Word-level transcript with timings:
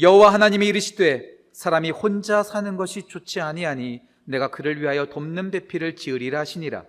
여호와 0.00 0.32
하나님이 0.32 0.68
이르시되 0.68 1.28
사람이 1.52 1.90
혼자 1.90 2.42
사는 2.42 2.76
것이 2.78 3.02
좋지 3.06 3.42
아니하니 3.42 4.00
내가 4.24 4.50
그를 4.50 4.80
위하여 4.80 5.06
돕는 5.06 5.50
배필을 5.50 5.96
지으리라 5.96 6.40
하시니라. 6.40 6.86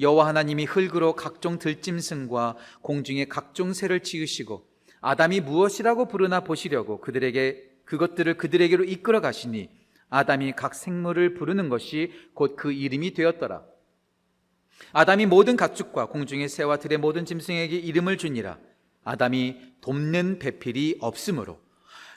여호와 0.00 0.28
하나님이 0.28 0.64
흙으로 0.64 1.14
각종 1.14 1.58
들짐승과 1.58 2.56
공중의 2.80 3.28
각종 3.28 3.74
새를 3.74 4.02
지으시고 4.02 4.66
아담이 5.02 5.40
무엇이라고 5.40 6.08
부르나 6.08 6.40
보시려고 6.40 7.02
그들에게 7.02 7.64
그것들을 7.84 8.38
그들에게로 8.38 8.84
이끌어 8.84 9.20
가시니 9.20 9.68
아담이 10.08 10.52
각 10.52 10.74
생물을 10.74 11.34
부르는 11.34 11.68
것이 11.68 12.12
곧 12.32 12.56
그 12.56 12.72
이름이 12.72 13.12
되었더라. 13.12 13.62
아담이 14.92 15.26
모든 15.26 15.56
가축과 15.56 16.06
공중의 16.06 16.48
새와 16.48 16.78
들의 16.78 16.96
모든 16.96 17.26
짐승에게 17.26 17.76
이름을 17.76 18.16
주니라. 18.16 18.58
아담이 19.04 19.56
돕는 19.82 20.38
배필이 20.38 20.98
없으므로 21.00 21.67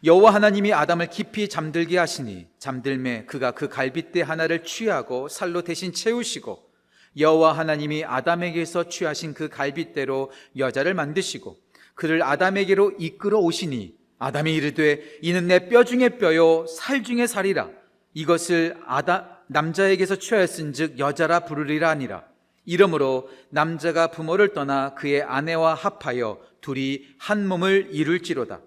여호와 0.04 0.34
하나님이 0.34 0.74
아담을 0.74 1.08
깊이 1.08 1.48
잠들게 1.48 1.98
하시니 1.98 2.48
잠들매 2.58 3.26
그가 3.26 3.52
그 3.52 3.70
갈빗대 3.70 4.22
하나를 4.22 4.64
취하고 4.64 5.28
살로 5.28 5.62
대신 5.62 5.94
채우시고 5.94 6.60
여호와 7.18 7.56
하나님이 7.56 8.06
아담에게서 8.06 8.90
취하신 8.90 9.36
그 9.36 9.48
갈빗대로 9.48 10.32
여자를 10.58 10.96
만드시고 10.96 11.58
그를 11.94 12.24
아담에게로 12.24 12.94
이끌어 12.98 13.38
오시니 13.40 13.96
아담이 14.18 14.56
이르되 14.56 15.04
이는 15.22 15.48
내 15.48 15.70
뼈 15.70 15.84
중에 15.84 16.18
뼈요 16.18 16.66
살 16.68 17.04
중에 17.04 17.28
살이라. 17.28 17.70
이것을 18.14 18.78
아다 18.86 19.44
남자에게서 19.48 20.16
취하였은즉 20.16 20.98
여자라 21.00 21.42
부르리라 21.42 21.90
하니라. 21.90 22.24
이러므로 22.66 23.30
남자가 23.50 24.08
부모를 24.08 24.54
떠나 24.54 24.94
그의 24.96 25.22
아내와 25.22 25.74
합하여 25.74 26.40
둘이 26.62 27.06
한 27.18 27.48
몸을 27.48 27.90
이룰지로다 27.92 28.62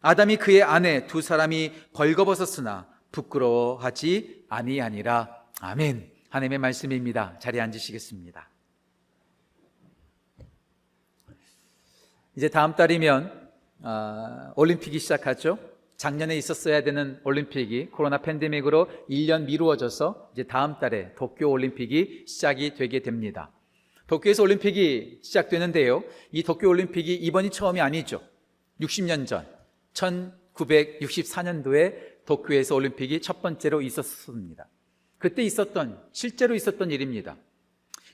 아담이 0.00 0.36
그의 0.36 0.62
아내 0.62 1.06
두 1.06 1.20
사람이 1.20 1.72
벌거벗었으나 1.92 2.88
부끄러워하지 3.12 4.44
아니하니라 4.48 5.44
아멘 5.60 6.10
하나님의 6.30 6.58
말씀입니다 6.58 7.38
자리에 7.38 7.60
앉으시겠습니다 7.60 8.48
이제 12.36 12.48
다음 12.48 12.74
달이면 12.74 13.50
아, 13.82 14.52
올림픽이 14.56 14.98
시작하죠 14.98 15.58
작년에 15.96 16.36
있었어야 16.36 16.82
되는 16.82 17.18
올림픽이 17.24 17.86
코로나 17.86 18.18
팬데믹으로 18.18 18.88
1년 19.08 19.46
미루어져서 19.46 20.30
이제 20.34 20.42
다음 20.42 20.78
달에 20.78 21.14
도쿄 21.14 21.48
올림픽이 21.48 22.24
시작이 22.26 22.74
되게 22.74 23.00
됩니다. 23.00 23.50
도쿄에서 24.06 24.42
올림픽이 24.42 25.20
시작되는데요. 25.22 26.04
이 26.32 26.42
도쿄 26.42 26.68
올림픽이 26.68 27.14
이번이 27.14 27.50
처음이 27.50 27.80
아니죠. 27.80 28.20
60년 28.80 29.26
전 29.26 29.46
1964년도에 29.96 32.24
도쿄에서 32.26 32.74
올림픽이 32.74 33.20
첫 33.20 33.40
번째로 33.42 33.82
있었습니다. 33.82 34.66
그때 35.18 35.42
있었던 35.42 36.00
실제로 36.12 36.54
있었던 36.54 36.90
일입니다. 36.90 37.36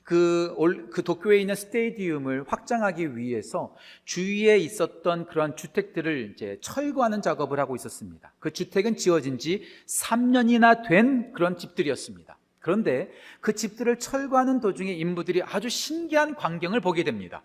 그, 0.04 0.52
올- 0.56 0.90
그 0.90 1.02
도쿄에 1.04 1.38
있는 1.38 1.54
스테디움을 1.54 2.44
확장하기 2.48 3.16
위해서 3.16 3.74
주위에 4.04 4.58
있었던 4.58 5.26
그런 5.26 5.54
주택들을 5.56 6.32
이제 6.34 6.58
철거하는 6.60 7.22
작업을 7.22 7.60
하고 7.60 7.76
있었습니다. 7.76 8.34
그 8.40 8.52
주택은 8.52 8.96
지어진 8.96 9.38
지 9.38 9.62
3년이나 9.86 10.88
된 10.88 11.32
그런 11.32 11.56
집들이었습니다. 11.56 12.36
그런데 12.58 13.10
그 13.40 13.54
집들을 13.54 13.98
철거하는 14.00 14.60
도중에 14.60 14.92
인부들이 14.92 15.42
아주 15.42 15.68
신기한 15.68 16.34
광경을 16.34 16.80
보게 16.80 17.04
됩니다. 17.04 17.44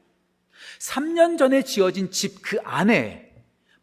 3년 0.79 1.37
전에 1.37 1.61
지어진 1.63 2.09
집 2.11 2.41
그 2.41 2.57
안에 2.63 3.26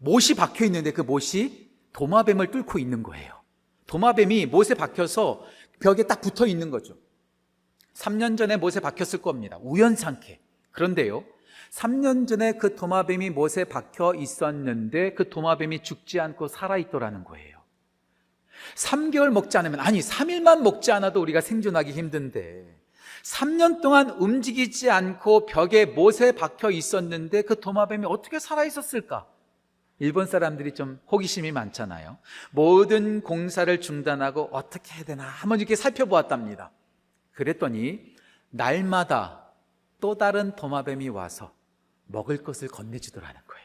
못이 0.04 0.34
박혀 0.34 0.66
있는데 0.66 0.92
그 0.92 1.00
못이 1.00 1.70
도마뱀을 1.94 2.50
뚫고 2.50 2.78
있는 2.78 3.02
거예요. 3.02 3.40
도마뱀이 3.86 4.46
못에 4.46 4.74
박혀서 4.74 5.44
벽에 5.80 6.02
딱 6.02 6.20
붙어 6.20 6.46
있는 6.46 6.70
거죠. 6.70 6.96
3년 7.94 8.36
전에 8.36 8.56
못에 8.56 8.80
박혔을 8.80 9.22
겁니다. 9.22 9.58
우연찮게. 9.62 10.40
그런데요. 10.72 11.24
3년 11.70 12.28
전에 12.28 12.52
그 12.52 12.76
도마뱀이 12.76 13.30
못에 13.30 13.64
박혀 13.64 14.14
있었는데 14.14 15.14
그 15.14 15.30
도마뱀이 15.30 15.82
죽지 15.82 16.20
않고 16.20 16.48
살아있더라는 16.48 17.24
거예요. 17.24 17.54
3개월 18.76 19.30
먹지 19.30 19.58
않으면, 19.58 19.80
아니, 19.80 20.00
3일만 20.00 20.62
먹지 20.62 20.92
않아도 20.92 21.20
우리가 21.20 21.40
생존하기 21.40 21.92
힘든데, 21.92 22.76
3년 23.22 23.80
동안 23.80 24.10
움직이지 24.10 24.90
않고 24.90 25.46
벽에 25.46 25.86
못에 25.86 26.32
박혀 26.32 26.70
있었는데 26.70 27.42
그 27.42 27.58
도마뱀이 27.58 28.04
어떻게 28.06 28.38
살아있었을까? 28.38 29.26
일본 30.04 30.26
사람들이 30.26 30.74
좀 30.74 31.00
호기심이 31.10 31.50
많잖아요. 31.50 32.18
모든 32.50 33.22
공사를 33.22 33.80
중단하고 33.80 34.50
어떻게 34.52 34.92
해야 34.94 35.04
되나 35.04 35.24
한번 35.24 35.60
이렇게 35.60 35.76
살펴보았답니다. 35.76 36.70
그랬더니 37.32 38.14
날마다 38.50 39.46
또 40.02 40.14
다른 40.16 40.54
도마뱀이 40.56 41.08
와서 41.08 41.54
먹을 42.06 42.42
것을 42.42 42.68
건네주더라는 42.68 43.34
거예요. 43.34 43.64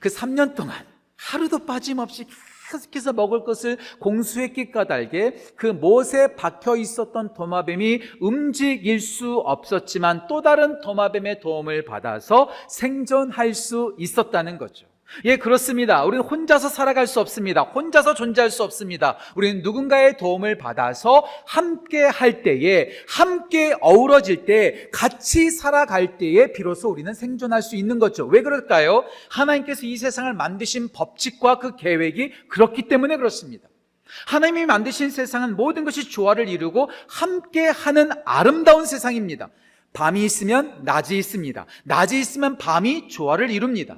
그 0.00 0.08
3년 0.08 0.56
동안 0.56 0.84
하루도 1.14 1.64
빠짐없이 1.64 2.26
계속해서 2.72 3.12
먹을 3.12 3.44
것을 3.44 3.78
공수했기 4.00 4.72
까닭에 4.72 5.52
그 5.54 5.68
못에 5.68 6.34
박혀 6.34 6.74
있었던 6.74 7.34
도마뱀이 7.34 8.00
움직일 8.20 8.98
수 8.98 9.36
없었지만 9.36 10.26
또 10.26 10.42
다른 10.42 10.80
도마뱀의 10.80 11.38
도움을 11.38 11.84
받아서 11.84 12.50
생존할 12.68 13.54
수 13.54 13.94
있었다는 13.96 14.58
거죠. 14.58 14.95
예, 15.24 15.36
그렇습니다. 15.36 16.04
우리는 16.04 16.24
혼자서 16.24 16.68
살아갈 16.68 17.06
수 17.06 17.20
없습니다. 17.20 17.62
혼자서 17.62 18.14
존재할 18.14 18.50
수 18.50 18.62
없습니다. 18.62 19.16
우리는 19.34 19.62
누군가의 19.62 20.16
도움을 20.16 20.58
받아서 20.58 21.24
함께 21.46 22.02
할 22.02 22.42
때에, 22.42 22.90
함께 23.08 23.74
어우러질 23.80 24.44
때, 24.44 24.88
같이 24.92 25.50
살아갈 25.50 26.18
때에 26.18 26.52
비로소 26.52 26.90
우리는 26.90 27.14
생존할 27.14 27.62
수 27.62 27.76
있는 27.76 27.98
거죠. 27.98 28.26
왜 28.26 28.42
그럴까요? 28.42 29.04
하나님께서 29.30 29.86
이 29.86 29.96
세상을 29.96 30.32
만드신 30.34 30.90
법칙과 30.92 31.58
그 31.60 31.76
계획이 31.76 32.32
그렇기 32.48 32.88
때문에 32.88 33.16
그렇습니다. 33.16 33.68
하나님이 34.26 34.66
만드신 34.66 35.10
세상은 35.10 35.56
모든 35.56 35.84
것이 35.84 36.10
조화를 36.10 36.48
이루고 36.48 36.90
함께 37.08 37.66
하는 37.66 38.10
아름다운 38.24 38.86
세상입니다. 38.86 39.48
밤이 39.92 40.24
있으면 40.24 40.80
낮이 40.84 41.16
있습니다. 41.16 41.64
낮이 41.84 42.20
있으면 42.20 42.58
밤이 42.58 43.08
조화를 43.08 43.50
이룹니다. 43.50 43.96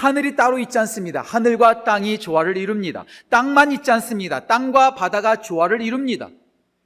하늘이 0.00 0.34
따로 0.34 0.58
있지 0.58 0.78
않습니다. 0.78 1.20
하늘과 1.20 1.84
땅이 1.84 2.20
조화를 2.20 2.56
이룹니다. 2.56 3.04
땅만 3.28 3.70
있지 3.72 3.90
않습니다. 3.90 4.46
땅과 4.46 4.94
바다가 4.94 5.36
조화를 5.36 5.82
이룹니다. 5.82 6.30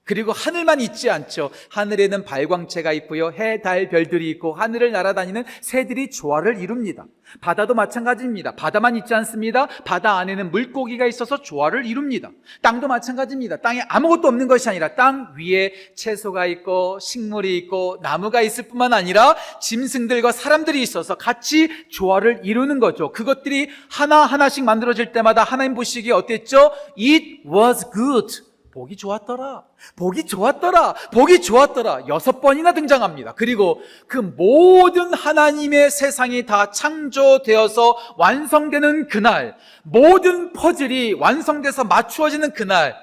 그리고 0.04 0.32
하늘만 0.32 0.80
있지 0.80 1.08
않죠. 1.08 1.50
하늘에는 1.70 2.24
발광체가 2.24 2.92
있고요. 2.92 3.32
해, 3.32 3.62
달, 3.62 3.88
별들이 3.88 4.28
있고 4.30 4.52
하늘을 4.52 4.92
날아다니는 4.92 5.44
새들이 5.62 6.10
조화를 6.10 6.60
이룹니다. 6.60 7.06
바다도 7.40 7.74
마찬가지입니다. 7.74 8.54
바다만 8.54 8.96
있지 8.96 9.14
않습니다. 9.14 9.66
바다 9.84 10.18
안에는 10.18 10.50
물고기가 10.50 11.06
있어서 11.06 11.40
조화를 11.40 11.86
이룹니다. 11.86 12.30
땅도 12.60 12.86
마찬가지입니다. 12.86 13.56
땅에 13.56 13.82
아무것도 13.88 14.28
없는 14.28 14.46
것이 14.46 14.68
아니라 14.68 14.94
땅 14.94 15.34
위에 15.38 15.72
채소가 15.94 16.46
있고 16.46 16.98
식물이 17.00 17.56
있고 17.58 17.98
나무가 18.02 18.42
있을 18.42 18.68
뿐만 18.68 18.92
아니라 18.92 19.36
짐승들과 19.60 20.32
사람들이 20.32 20.82
있어서 20.82 21.14
같이 21.14 21.70
조화를 21.88 22.40
이루는 22.44 22.78
거죠. 22.78 23.10
그것들이 23.10 23.70
하나하나씩 23.90 24.64
만들어질 24.64 25.12
때마다 25.12 25.44
하나님 25.44 25.74
보시기에 25.74 26.12
어땠죠? 26.12 26.72
It 26.98 27.42
was 27.48 27.90
good. 27.90 28.53
복이 28.74 28.96
좋았더라. 28.96 29.64
복이 29.94 30.26
좋았더라. 30.26 30.94
복이 31.12 31.42
좋았더라. 31.42 32.08
여섯 32.08 32.40
번이나 32.40 32.72
등장합니다. 32.72 33.34
그리고 33.34 33.80
그 34.08 34.18
모든 34.18 35.14
하나님의 35.14 35.92
세상이 35.92 36.44
다 36.44 36.72
창조되어서 36.72 38.16
완성되는 38.18 39.06
그날, 39.06 39.56
모든 39.84 40.52
퍼즐이 40.52 41.12
완성돼서 41.12 41.84
맞추어지는 41.84 42.52
그날, 42.52 42.96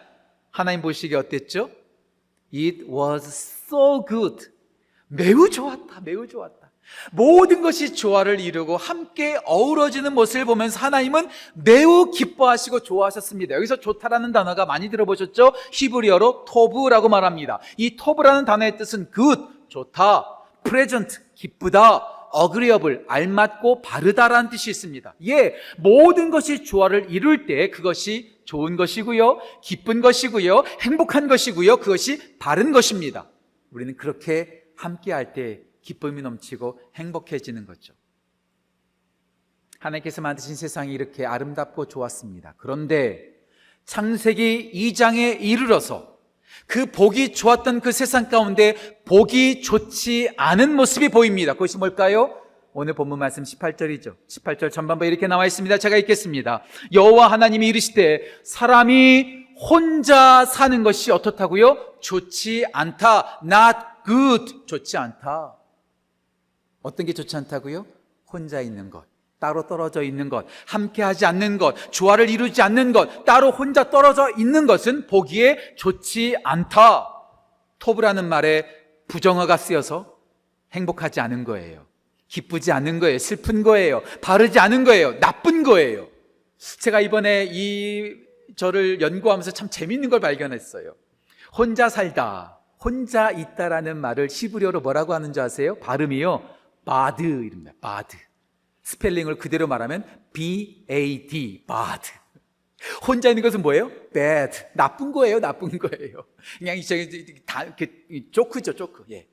하나님 0.50 0.81
보시기에 0.81 1.18
어땠죠? 1.18 1.69
It 2.53 2.83
was 2.89 3.25
so 3.69 4.03
good. 4.06 4.51
매우 5.07 5.50
좋았다. 5.50 6.01
매우 6.01 6.27
좋았다. 6.27 6.60
모든 7.11 7.61
것이 7.61 7.95
조화를 7.95 8.39
이루고 8.39 8.77
함께 8.77 9.39
어우러지는 9.45 10.13
모습을 10.13 10.45
보면서 10.45 10.79
하나님은 10.79 11.27
매우 11.53 12.11
기뻐하시고 12.11 12.81
좋아하셨습니다. 12.81 13.55
여기서 13.55 13.77
좋다라는 13.77 14.31
단어가 14.31 14.65
많이 14.65 14.89
들어보셨죠? 14.89 15.53
히브리어로 15.71 16.45
토브라고 16.45 17.09
말합니다. 17.09 17.59
이 17.77 17.95
토브라는 17.95 18.45
단어의 18.45 18.77
뜻은 18.77 19.11
good, 19.13 19.41
좋다, 19.67 20.25
present, 20.63 21.19
기쁘다, 21.35 22.07
agreeable, 22.33 23.01
알맞고 23.07 23.81
바르다라는 23.81 24.49
뜻이 24.49 24.69
있습니다. 24.69 25.15
예, 25.27 25.55
모든 25.77 26.29
것이 26.29 26.63
조화를 26.63 27.07
이룰 27.09 27.45
때 27.45 27.69
그것이 27.69 28.39
좋은 28.45 28.75
것이고요, 28.75 29.39
기쁜 29.61 30.01
것이고요, 30.01 30.63
행복한 30.81 31.27
것이고요, 31.27 31.77
그것이 31.77 32.37
바른 32.37 32.71
것입니다. 32.71 33.27
우리는 33.71 33.95
그렇게 33.97 34.63
함께 34.75 35.11
할때 35.11 35.61
기쁨이 35.81 36.22
넘치고 36.22 36.80
행복해지는 36.95 37.66
거죠. 37.66 37.94
하나님께서 39.80 40.22
만드신 40.22 40.56
세상이 40.56 40.94
이렇게 40.94 41.25
아름답고 41.25 41.88
좋았습니다. 41.88 42.54
그런데 42.57 43.31
창세기 43.86 44.72
2장에 44.74 45.42
이르러서 45.42 46.18
그 46.68 46.86
복이 46.86 47.33
좋았던 47.33 47.81
그 47.81 47.92
세상 47.92 48.30
가운데 48.30 48.75
복이 49.06 49.62
좋지 49.62 50.31
않은 50.38 50.75
모습이 50.75 51.10
보입니다. 51.10 51.54
그것이 51.54 51.78
뭘까요? 51.78 52.38
오늘 52.74 52.94
본문 52.94 53.19
말씀 53.19 53.44
18절이죠. 53.44 54.16
18절 54.28 54.72
전반부에 54.72 55.07
이렇게 55.07 55.28
나와 55.28 55.45
있습니다. 55.45 55.78
제가 55.78 55.98
읽겠습니다. 55.98 56.63
여호와 56.94 57.30
하나님이 57.30 57.68
이르시되 57.68 58.22
사람이 58.44 59.48
혼자 59.69 60.45
사는 60.45 60.81
것이 60.83 61.12
어떻다고요? 61.12 61.98
좋지 62.00 62.66
않다. 62.72 63.42
not 63.44 63.78
good. 64.06 64.66
좋지 64.68 64.98
않다. 64.98 65.60
어떤 66.81 67.06
게 67.06 67.13
좋지 67.13 67.36
않다고요? 67.36 67.86
혼자 68.28 68.62
있는 68.62 68.89
것. 68.89 69.06
따로 69.42 69.66
떨어져 69.66 70.04
있는 70.04 70.30
것, 70.30 70.45
함께 70.68 71.01
하지 71.01 71.25
않는 71.25 71.57
것, 71.57 71.75
조화를 71.92 72.30
이루지 72.30 72.62
않는 72.62 72.92
것, 72.94 73.25
따로 73.25 73.50
혼자 73.50 73.89
떨어져 73.89 74.30
있는 74.38 74.68
것은 74.68 75.07
보기에 75.07 75.74
좋지 75.78 76.38
않다. 76.44 77.07
토브라는 77.80 78.30
말에 78.30 78.68
부정어가 79.07 79.57
쓰여서 79.57 80.16
행복하지 80.74 81.19
않은 81.22 81.44
거예요. 81.44 81.88
기쁘지 82.28 82.72
않은 82.72 83.00
거예요. 83.00 83.18
슬픈 83.18 83.63
거예요. 83.63 84.04
바르지 84.22 84.60
않은 84.60 84.83
거예요. 84.83 85.19
나쁜 85.19 85.63
거예요. 85.63 86.07
제가 86.80 87.01
이번에 87.01 87.50
이 87.51 88.16
절을 88.56 89.01
연구하면서 89.01 89.51
참 89.51 89.69
재밌는 89.69 90.12
걸 90.12 90.19
발견했어요. 90.19 90.94
혼자 91.57 91.89
살다, 91.89 92.60
혼자 92.80 93.31
있다라는 93.31 93.98
말을 93.98 94.30
히브리어로 94.29 94.81
뭐라고 94.81 95.13
하는 95.16 95.33
줄 95.33 95.42
아세요? 95.42 95.75
발음이요. 95.80 96.60
바드 96.86 97.22
이름입니다. 97.22 97.74
바드. 97.80 98.18
스펠링을 98.83 99.38
그대로 99.38 99.68
말하면 99.68 100.06
B-A-D, 100.33 101.66
bad. 101.68 102.12
혼자 103.07 103.30
있는 103.30 103.44
것은 103.44 103.62
뭐예요? 103.62 103.89
bad. 104.12 104.66
나쁜 104.74 105.12
거예요, 105.12 105.39
나쁜 105.39 105.78
거예요. 105.78 106.24
그냥 106.57 106.81
저기 106.81 107.44
다 107.45 107.63
이렇게 107.63 108.06
조크죠, 108.31 108.74
조크. 108.74 109.06
예. 109.12 109.28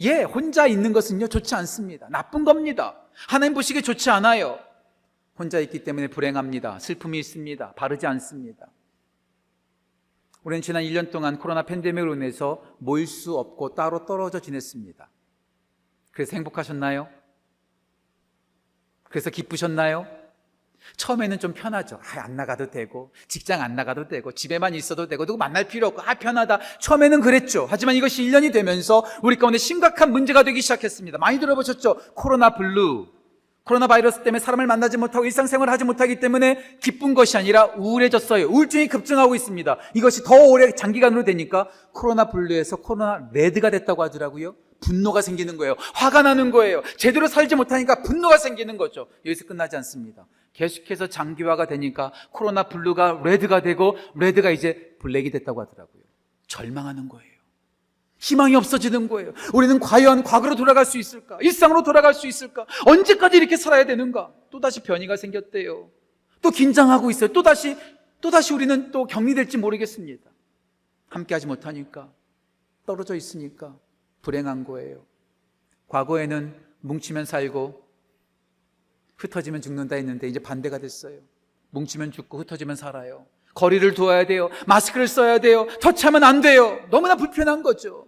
예, 0.00 0.22
혼자 0.22 0.66
있는 0.66 0.92
것은요 0.92 1.28
좋지 1.28 1.54
않습니다. 1.56 2.08
나쁜 2.10 2.44
겁니다. 2.44 3.00
하나님 3.26 3.54
보시기에 3.54 3.82
좋지 3.82 4.10
않아요. 4.10 4.58
혼자 5.36 5.58
있기 5.60 5.84
때문에 5.84 6.08
불행합니다. 6.08 6.78
슬픔이 6.78 7.18
있습니다. 7.18 7.74
바르지 7.74 8.06
않습니다. 8.06 8.68
우리는 10.42 10.62
지난 10.62 10.82
1년 10.84 11.10
동안 11.10 11.38
코로나 11.38 11.62
팬데믹으로 11.62 12.14
인해서 12.14 12.62
모일 12.78 13.06
수 13.06 13.36
없고 13.36 13.74
따로 13.74 14.04
떨어져 14.06 14.40
지냈습니다. 14.40 15.08
그래서 16.18 16.34
행복하셨나요? 16.34 17.06
그래서 19.04 19.30
기쁘셨나요? 19.30 20.04
처음에는 20.96 21.38
좀 21.38 21.54
편하죠. 21.54 22.00
아, 22.02 22.24
안 22.24 22.34
나가도 22.34 22.72
되고, 22.72 23.12
직장 23.28 23.62
안 23.62 23.76
나가도 23.76 24.08
되고, 24.08 24.32
집에만 24.32 24.74
있어도 24.74 25.06
되고, 25.06 25.26
누구 25.26 25.38
만날 25.38 25.68
필요 25.68 25.86
없고, 25.86 26.02
아, 26.02 26.14
편하다. 26.14 26.58
처음에는 26.80 27.20
그랬죠. 27.20 27.68
하지만 27.70 27.94
이것이 27.94 28.24
1년이 28.24 28.52
되면서 28.52 29.04
우리 29.22 29.36
가운데 29.36 29.58
심각한 29.58 30.10
문제가 30.10 30.42
되기 30.42 30.60
시작했습니다. 30.60 31.18
많이 31.18 31.38
들어보셨죠? 31.38 32.14
코로나 32.16 32.56
블루. 32.56 33.06
코로나 33.62 33.86
바이러스 33.86 34.24
때문에 34.24 34.40
사람을 34.40 34.66
만나지 34.66 34.96
못하고 34.96 35.24
일상생활을 35.24 35.72
하지 35.72 35.84
못하기 35.84 36.18
때문에 36.18 36.78
기쁜 36.80 37.14
것이 37.14 37.36
아니라 37.36 37.66
우울해졌어요. 37.76 38.48
우울증이 38.48 38.88
급증하고 38.88 39.36
있습니다. 39.36 39.78
이것이 39.94 40.24
더 40.24 40.34
오래 40.34 40.72
장기간으로 40.72 41.22
되니까 41.22 41.68
코로나 41.92 42.28
블루에서 42.28 42.78
코로나 42.78 43.28
레드가 43.32 43.70
됐다고 43.70 44.02
하더라고요. 44.02 44.56
분노가 44.80 45.20
생기는 45.20 45.56
거예요. 45.56 45.74
화가 45.94 46.22
나는 46.22 46.50
거예요. 46.50 46.82
제대로 46.96 47.26
살지 47.26 47.56
못하니까 47.56 48.02
분노가 48.02 48.38
생기는 48.38 48.76
거죠. 48.76 49.08
여기서 49.24 49.46
끝나지 49.46 49.76
않습니다. 49.76 50.26
계속해서 50.52 51.06
장기화가 51.06 51.66
되니까 51.66 52.12
코로나 52.32 52.64
블루가 52.64 53.22
레드가 53.24 53.62
되고 53.62 53.96
레드가 54.16 54.50
이제 54.50 54.96
블랙이 55.00 55.30
됐다고 55.30 55.60
하더라고요. 55.60 56.02
절망하는 56.46 57.08
거예요. 57.08 57.38
희망이 58.18 58.56
없어지는 58.56 59.08
거예요. 59.08 59.32
우리는 59.54 59.78
과연 59.78 60.24
과거로 60.24 60.56
돌아갈 60.56 60.84
수 60.84 60.98
있을까? 60.98 61.38
일상으로 61.40 61.84
돌아갈 61.84 62.14
수 62.14 62.26
있을까? 62.26 62.66
언제까지 62.86 63.36
이렇게 63.36 63.56
살아야 63.56 63.86
되는가? 63.86 64.32
또다시 64.50 64.82
변이가 64.82 65.16
생겼대요. 65.16 65.90
또 66.42 66.50
긴장하고 66.50 67.10
있어요. 67.10 67.32
또다시, 67.32 67.76
또다시 68.20 68.52
우리는 68.54 68.90
또 68.90 69.06
격리될지 69.06 69.58
모르겠습니다. 69.58 70.28
함께하지 71.08 71.46
못하니까, 71.46 72.12
떨어져 72.86 73.14
있으니까, 73.14 73.76
불행한 74.22 74.64
거예요. 74.64 75.04
과거에는 75.88 76.54
뭉치면 76.80 77.24
살고 77.24 77.82
흩어지면 79.16 79.60
죽는다 79.62 79.96
했는데 79.96 80.28
이제 80.28 80.38
반대가 80.38 80.78
됐어요. 80.78 81.18
뭉치면 81.70 82.12
죽고 82.12 82.38
흩어지면 82.40 82.76
살아요. 82.76 83.26
거리를 83.54 83.94
두어야 83.94 84.26
돼요. 84.26 84.50
마스크를 84.66 85.08
써야 85.08 85.38
돼요. 85.38 85.66
터치하면 85.80 86.22
안 86.22 86.40
돼요. 86.40 86.78
너무나 86.90 87.16
불편한 87.16 87.62
거죠. 87.62 88.06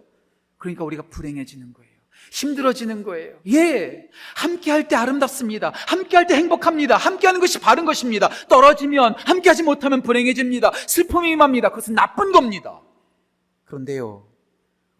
그러니까 0.57 0.83
우리가 0.85 1.03
불행해지는 1.09 1.73
거예요. 1.73 1.91
힘들어지는 2.31 3.03
거예요. 3.03 3.37
예. 3.51 4.07
함께 4.35 4.71
할 4.71 4.87
때 4.87 4.95
아름답습니다. 4.95 5.73
함께 5.87 6.15
할 6.15 6.27
때 6.27 6.35
행복합니다. 6.35 6.95
함께 6.95 7.27
하는 7.27 7.41
것이 7.41 7.59
바른 7.59 7.83
것입니다. 7.83 8.29
떨어지면, 8.47 9.15
함께 9.17 9.49
하지 9.49 9.63
못하면 9.63 10.01
불행해집니다. 10.01 10.71
슬픔이 10.87 11.31
임합니다. 11.31 11.69
그것은 11.69 11.95
나쁜 11.95 12.31
겁니다. 12.31 12.79
그런데요, 13.65 14.27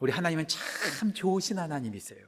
우리 0.01 0.11
하나님은 0.11 0.47
참 0.47 1.13
좋으신 1.13 1.59
하나님이세요. 1.59 2.19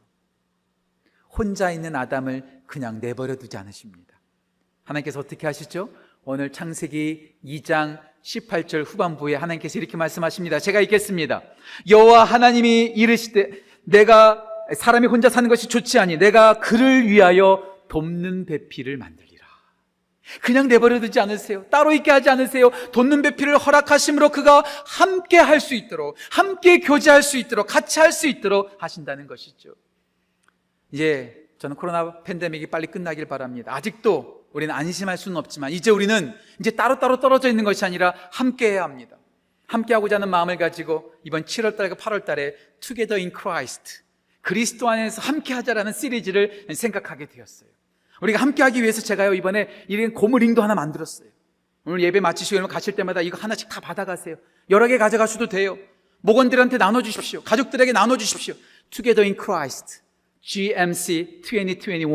혼자 1.27 1.71
있는 1.71 1.95
아담을 1.95 2.61
그냥 2.67 2.99
내버려 3.01 3.35
두지 3.35 3.57
않으십니다. 3.57 4.21
하나님께서 4.83 5.19
어떻게 5.19 5.47
하시죠? 5.47 5.89
오늘 6.23 6.51
창세기 6.51 7.35
2장 7.43 7.99
18절 8.21 8.85
후반부에 8.85 9.35
하나님께서 9.35 9.79
이렇게 9.79 9.97
말씀하십니다. 9.97 10.59
제가 10.59 10.81
읽겠습니다. 10.81 11.41
여호와 11.89 12.23
하나님이 12.23 12.93
이르시되 12.95 13.63
내가 13.83 14.47
사람이 14.75 15.07
혼자 15.07 15.29
사는 15.29 15.49
것이 15.49 15.67
좋지 15.67 15.97
아니 15.97 16.17
내가 16.17 16.59
그를 16.59 17.07
위하여 17.07 17.63
돕는 17.89 18.45
배필을 18.45 18.97
만들리라. 18.97 19.32
그냥 20.41 20.67
내버려 20.67 20.99
두지 20.99 21.19
않으세요. 21.19 21.65
따로 21.69 21.91
있게 21.91 22.11
하지 22.11 22.29
않으세요. 22.29 22.69
돕는 22.91 23.21
배필을 23.21 23.57
허락하심으로 23.57 24.29
그가 24.29 24.63
함께 24.85 25.37
할 25.37 25.59
수 25.59 25.75
있도록, 25.75 26.15
함께 26.31 26.79
교제할 26.79 27.23
수 27.23 27.37
있도록, 27.37 27.67
같이 27.67 27.99
할 27.99 28.11
수 28.11 28.27
있도록 28.27 28.75
하신다는 28.79 29.27
것이죠. 29.27 29.75
이제 30.91 31.47
저는 31.59 31.75
코로나 31.75 32.21
팬데믹이 32.23 32.67
빨리 32.67 32.87
끝나길 32.87 33.25
바랍니다. 33.25 33.73
아직도 33.73 34.45
우리는 34.51 34.73
안심할 34.73 35.17
수는 35.17 35.37
없지만 35.37 35.71
이제 35.71 35.89
우리는 35.89 36.33
이제 36.59 36.71
따로따로 36.71 37.19
떨어져 37.19 37.49
있는 37.49 37.63
것이 37.63 37.83
아니라 37.85 38.13
함께 38.31 38.71
해야 38.71 38.83
합니다. 38.83 39.17
함께 39.67 39.93
하고자 39.93 40.15
하는 40.15 40.29
마음을 40.29 40.57
가지고 40.57 41.13
이번 41.23 41.45
7월 41.45 41.75
달과 41.77 41.95
8월 41.95 42.25
달에 42.25 42.55
Together 42.79 43.19
in 43.19 43.31
Christ 43.35 44.03
그리스도 44.41 44.89
안에서 44.89 45.21
함께 45.21 45.53
하자라는 45.53 45.93
시리즈를 45.93 46.67
생각하게 46.73 47.27
되었어요. 47.27 47.69
우리가 48.23 48.39
함께 48.39 48.63
하기 48.63 48.81
위해서 48.81 49.01
제가요 49.01 49.33
이번에 49.33 49.67
이런 49.89 50.13
고무링도 50.13 50.63
하나 50.63 50.75
만들었어요. 50.75 51.27
오늘 51.85 52.01
예배 52.01 52.21
마치시고 52.21 52.55
여러분 52.55 52.73
가실 52.73 52.95
때마다 52.95 53.21
이거 53.21 53.37
하나씩 53.37 53.67
다 53.67 53.81
받아가세요. 53.81 54.37
여러 54.69 54.87
개 54.87 54.97
가져가셔도 54.97 55.49
돼요. 55.49 55.77
목원들한테 56.21 56.77
나눠주십시오. 56.77 57.43
가족들에게 57.43 57.91
나눠주십시오. 57.91 58.55
Together 58.89 59.25
in 59.25 59.35
Christ. 59.37 60.01
GMC 60.41 61.41
2021. 61.43 62.07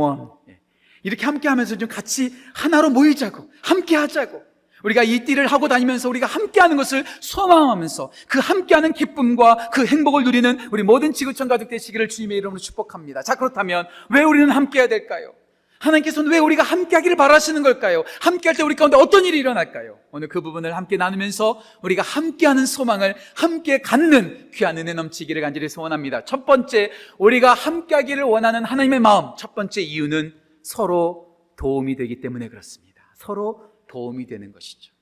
예. 0.49 0.59
이렇게 1.03 1.27
함께 1.27 1.49
하면서 1.49 1.77
좀 1.77 1.89
같이 1.89 2.35
하나로 2.55 2.89
모이자고, 2.91 3.51
함께 3.63 3.97
하자고. 3.97 4.43
우리가 4.85 5.03
이 5.03 5.25
띠를 5.25 5.47
하고 5.47 5.69
다니면서 5.69 6.09
우리가 6.09 6.27
함께 6.27 6.61
하는 6.61 6.77
것을 6.77 7.05
소망하면서 7.21 8.13
그 8.29 8.39
함께 8.39 8.75
하는 8.75 8.93
기쁨과 8.93 9.71
그 9.71 9.85
행복을 9.85 10.25
누리는 10.25 10.69
우리 10.71 10.83
모든 10.83 11.13
지구촌 11.13 11.49
가족 11.49 11.69
되시기를 11.69 12.09
주님의 12.09 12.39
이름으로 12.39 12.59
축복합니다. 12.59 13.23
자, 13.23 13.35
그렇다면 13.35 13.87
왜 14.09 14.23
우리는 14.23 14.49
함께 14.51 14.79
해야 14.79 14.89
될까요? 14.89 15.35
하나님께서는 15.79 16.31
왜 16.31 16.39
우리가 16.39 16.63
함께 16.63 16.97
하기를 16.97 17.17
바라시는 17.17 17.63
걸까요? 17.63 18.05
함께 18.21 18.49
할 18.49 18.57
때 18.57 18.63
우리 18.63 18.75
가운데 18.75 18.97
어떤 18.97 19.25
일이 19.25 19.39
일어날까요? 19.39 19.99
오늘 20.11 20.29
그 20.29 20.41
부분을 20.41 20.77
함께 20.77 20.97
나누면서 20.97 21.61
우리가 21.83 22.03
함께 22.03 22.47
하는 22.47 22.67
소망을 22.67 23.15
함께 23.37 23.81
갖는 23.81 24.51
귀한 24.55 24.77
은혜 24.79 24.93
넘치기를 24.95 25.41
간절히 25.43 25.69
소원합니다. 25.69 26.25
첫 26.25 26.45
번째, 26.47 26.91
우리가 27.19 27.55
함께 27.55 27.95
하기를 27.95 28.25
원하는 28.25 28.65
하나님의 28.65 29.01
마음. 29.01 29.37
첫 29.37 29.55
번째 29.55 29.81
이유는 29.81 30.35
서로 30.63 31.37
도움이 31.57 31.97
되기 31.97 32.21
때문에 32.21 32.49
그렇습니다. 32.49 33.03
서로 33.17 33.63
도움이 33.89 34.27
되는 34.27 34.53
것이죠. 34.53 34.93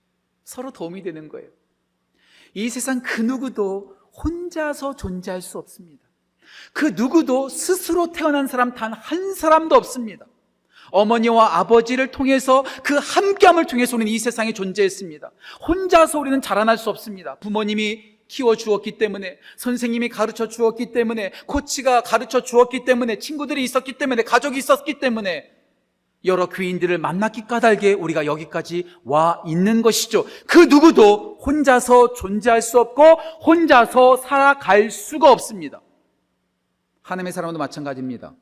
서로 0.45 0.71
도움이 0.71 1.02
되는 1.02 1.28
거예요. 1.28 1.49
이 2.54 2.68
세상 2.68 3.00
그 3.02 3.21
누구도 3.23 3.97
혼자서 4.25 4.97
존재할 4.97 5.42
수 5.42 5.59
없습니다. 5.59 6.04
그 6.73 6.92
누구도 6.95 7.49
스스로 7.49 8.12
태어난 8.12 8.47
사람 8.47 8.75
단 8.75 8.92
한 8.95 9.35
사람도 9.35 9.75
없습니다. 9.75 10.25
어머니와 10.90 11.59
아버지를 11.59 12.11
통해서 12.11 12.64
그 12.83 12.97
함께함을 12.97 13.66
통해서 13.66 13.97
우리는 13.97 14.11
이 14.11 14.19
세상에 14.19 14.52
존재했습니다. 14.52 15.31
혼자서 15.66 16.19
우리는 16.19 16.40
자라날 16.40 16.78
수 16.78 16.90
없습니다. 16.90 17.37
부모님이 17.37 18.16
키워 18.28 18.57
주었기 18.57 18.99
때문에, 18.99 19.38
선생님이 19.57 20.09
가르쳐 20.09 20.49
주었기 20.49 20.93
때문에, 20.93 21.33
코치가 21.47 22.00
가르쳐 22.00 22.43
주었기 22.43 22.85
때문에, 22.85 23.19
친구들이 23.19 23.62
있었기 23.62 23.95
때문에, 23.95 24.25
가족이 24.25 24.59
있었기 24.59 24.99
때문에, 24.99 25.57
여러 26.25 26.47
귀인들을 26.47 26.99
만났기 26.99 27.47
까닭에 27.47 27.93
우리가 27.93 28.26
여기까지 28.26 28.85
와 29.05 29.43
있는 29.47 29.81
것이죠. 29.81 30.26
그 30.47 30.59
누구도 30.59 31.38
혼자서 31.47 32.14
존재할 32.14 32.62
수 32.62 32.81
없고 32.81 33.02
혼자서 33.47 34.16
살아갈 34.16 34.90
수가 34.90 35.31
없습니다. 35.31 35.81
하나님의 37.02 37.33
사람도 37.33 37.59
마찬가지입니다. 37.59 38.35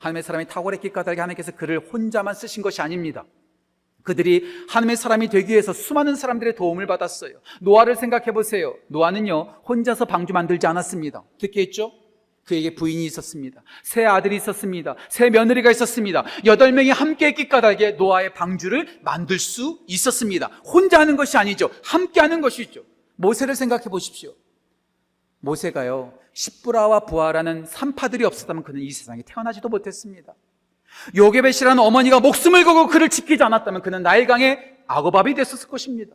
하나님의 0.00 0.22
사람이 0.22 0.46
탁월했기 0.48 0.90
까닭에 0.90 1.20
하나님께서 1.20 1.52
그를 1.52 1.78
혼자만 1.78 2.34
쓰신 2.34 2.62
것이 2.62 2.80
아닙니다. 2.82 3.24
그들이 4.02 4.64
하나님의 4.68 4.96
사람이 4.96 5.28
되기 5.28 5.52
위해서 5.52 5.74
수많은 5.74 6.16
사람들의 6.16 6.54
도움을 6.56 6.86
받았어요. 6.86 7.40
노아를 7.60 7.96
생각해 7.96 8.32
보세요. 8.32 8.74
노아는요, 8.88 9.62
혼자서 9.68 10.06
방주 10.06 10.32
만들지 10.32 10.66
않았습니다. 10.66 11.22
듣게 11.38 11.60
했죠? 11.62 11.92
그에게 12.44 12.74
부인이 12.74 13.04
있었습니다. 13.04 13.62
새 13.82 14.06
아들이 14.06 14.36
있었습니다. 14.36 14.96
새 15.10 15.28
며느리가 15.28 15.70
있었습니다. 15.70 16.24
여덟 16.46 16.72
명이 16.72 16.88
함께 16.90 17.26
했기 17.26 17.46
까닭에 17.48 17.92
노아의 17.92 18.32
방주를 18.32 19.00
만들 19.02 19.38
수 19.38 19.80
있었습니다. 19.86 20.46
혼자 20.64 20.98
하는 20.98 21.16
것이 21.16 21.36
아니죠. 21.36 21.70
함께 21.84 22.20
하는 22.20 22.40
것이죠. 22.40 22.82
모세를 23.16 23.54
생각해 23.54 23.84
보십시오. 23.84 24.32
모세가요, 25.40 26.14
십부라와 26.32 27.00
부하라는 27.00 27.66
산파들이 27.66 28.24
없었다면 28.24 28.62
그는 28.62 28.82
이 28.82 28.90
세상에 28.90 29.22
태어나지도 29.24 29.68
못했습니다. 29.68 30.34
요게벳이라는 31.16 31.78
어머니가 31.78 32.20
목숨을 32.20 32.64
걸고 32.64 32.88
그를 32.88 33.08
지키지 33.08 33.42
않았다면 33.42 33.82
그는 33.82 34.02
나일강의 34.02 34.78
악어밥이 34.86 35.34
됐었을 35.34 35.68
것입니다. 35.68 36.14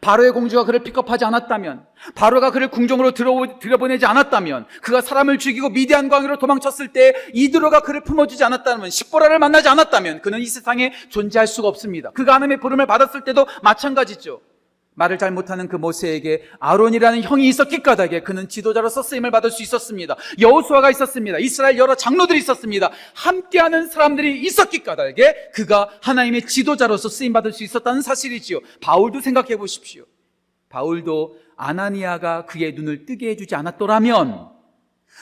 바로의 0.00 0.32
공주가 0.32 0.64
그를 0.64 0.82
픽업하지 0.82 1.24
않았다면, 1.26 1.86
바로가 2.14 2.50
그를 2.50 2.68
궁정으로 2.68 3.12
들여보내지 3.12 4.06
않았다면, 4.06 4.66
그가 4.82 5.00
사람을 5.02 5.38
죽이고 5.38 5.68
미디안 5.68 6.08
광으로 6.08 6.38
도망쳤을 6.38 6.92
때 6.92 7.14
이드로가 7.34 7.82
그를 7.82 8.02
품어주지 8.02 8.42
않았다면, 8.42 8.90
십보라를 8.90 9.38
만나지 9.38 9.68
않았다면 9.68 10.22
그는 10.22 10.40
이 10.40 10.46
세상에 10.46 10.92
존재할 11.10 11.46
수가 11.46 11.68
없습니다. 11.68 12.10
그가 12.10 12.34
하나님의 12.34 12.60
부름을 12.60 12.86
받았을 12.86 13.24
때도 13.24 13.46
마찬가지죠. 13.62 14.40
말을 14.94 15.18
잘 15.18 15.32
못하는 15.32 15.68
그 15.68 15.76
모세에게 15.76 16.44
아론이라는 16.60 17.22
형이 17.22 17.48
있었기 17.48 17.82
까닭에 17.82 18.20
그는 18.22 18.48
지도자로서 18.48 19.02
쓰임을 19.02 19.30
받을 19.30 19.50
수 19.50 19.62
있었습니다. 19.62 20.16
여호수아가 20.40 20.90
있었습니다. 20.90 21.38
이스라엘 21.38 21.78
여러 21.78 21.94
장로들이 21.94 22.38
있었습니다. 22.38 22.90
함께하는 23.14 23.88
사람들이 23.88 24.40
있었기 24.42 24.84
까닭에 24.84 25.50
그가 25.52 25.90
하나님의 26.00 26.46
지도자로서 26.46 27.08
쓰임 27.08 27.32
받을 27.32 27.52
수 27.52 27.64
있었다는 27.64 28.02
사실이지요. 28.02 28.60
바울도 28.80 29.20
생각해 29.20 29.56
보십시오. 29.56 30.04
바울도 30.68 31.38
아나니아가 31.56 32.46
그의 32.46 32.74
눈을 32.74 33.06
뜨게 33.06 33.30
해주지 33.30 33.54
않았더라면 33.54 34.53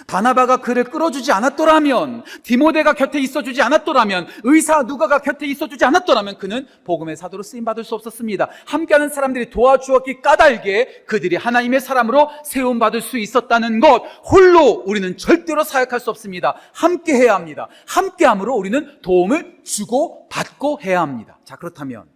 바나바가 0.07 0.59
그를 0.59 0.85
끌어주지 0.85 1.33
않았더라면, 1.33 2.25
디모데가 2.43 2.95
곁에 2.95 3.19
있어주지 3.21 3.63
않았더라면, 3.63 4.27
의사 4.45 4.83
누가가 4.83 5.19
곁에 5.19 5.47
있어주지 5.47 5.85
않았더라면 5.85 6.39
그는 6.39 6.67
복음의 6.85 7.17
사도로 7.17 7.43
쓰임 7.43 7.65
받을 7.65 7.85
수 7.85 7.95
없었습니다. 7.95 8.49
함께하는 8.67 9.11
사람들이 9.11 9.51
도와주었기 9.51 10.23
까닭에 10.23 11.05
그들이 11.07 11.37
하나님의 11.37 11.81
사람으로 11.81 12.31
세움 12.45 12.79
받을 12.79 13.01
수 13.01 13.19
있었다는 13.19 13.81
것. 13.81 14.03
홀로 14.25 14.83
우리는 14.87 15.17
절대로 15.17 15.65
사역할 15.65 16.01
수 16.01 16.11
없습니다. 16.11 16.57
함께 16.73 17.15
해야 17.15 17.35
합니다. 17.35 17.69
함께함으로 17.87 18.55
우리는 18.55 19.01
도움을 19.03 19.61
주고 19.63 20.29
받고 20.29 20.81
해야 20.83 21.01
합니다. 21.01 21.39
자 21.45 21.57
그렇다면 21.57 22.09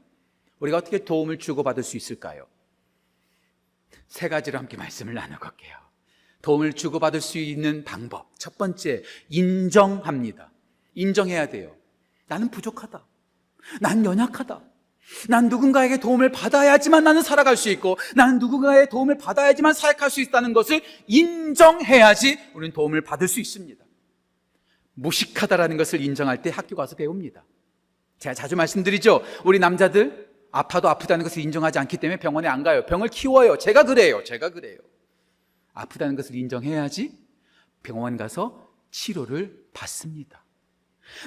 우리가 0.61 0.78
어떻게 0.78 1.04
도움을 1.04 1.38
주고 1.38 1.62
받을 1.62 1.83
수 1.83 1.97
있을까요? 1.97 2.47
세 4.09 4.28
가지로 4.28 4.59
함께 4.59 4.76
말씀을 4.76 5.14
나눠볼게요. 5.14 5.86
도움을 6.43 6.75
주고받을 6.75 7.21
수 7.21 7.38
있는 7.38 7.85
방법. 7.85 8.31
첫 8.38 8.57
번째, 8.59 9.02
인정합니다. 9.28 10.50
인정해야 10.95 11.49
돼요. 11.49 11.75
나는 12.28 12.50
부족하다. 12.50 13.05
난 13.81 14.05
연약하다. 14.05 14.62
난 15.28 15.49
누군가에게 15.49 15.99
도움을 15.99 16.33
받아야지만 16.33 17.05
나는 17.05 17.23
살아갈 17.23 17.57
수 17.57 17.69
있고, 17.71 17.97
나는 18.14 18.38
누군가의 18.38 18.88
도움을 18.88 19.19
받아야지만 19.19 19.73
사역할 19.73 20.11
수 20.11 20.21
있다는 20.21 20.52
것을 20.52 20.81
인정해야지 21.07 22.38
우리는 22.55 22.73
도움을 22.73 23.02
받을 23.02 23.28
수 23.28 23.40
있습니다. 23.40 23.85
무식하다라는 24.95 25.76
것을 25.76 26.00
인정할 26.00 26.43
때 26.43 26.50
학교 26.50 26.75
가서 26.75 26.97
배웁니다. 26.97 27.45
제가 28.19 28.35
자주 28.35 28.57
말씀드리죠. 28.57 29.23
우리 29.45 29.59
남자들 29.59 30.28
아파도 30.50 30.88
아프다는 30.88 31.23
것을 31.23 31.43
인정하지 31.43 31.78
않기 31.78 31.99
때문에 31.99 32.19
병원에 32.19 32.49
안 32.49 32.62
가요. 32.62 32.87
병을 32.87 33.09
키워요. 33.09 33.59
제가 33.59 33.85
그래요. 33.85 34.25
제가 34.25 34.50
그래요. 34.50 34.78
아프다는 35.76 36.16
것을 36.16 36.35
인정해야지 36.35 37.16
병원 37.83 38.16
가서 38.16 38.68
치료를 38.90 39.64
받습니다. 39.73 40.45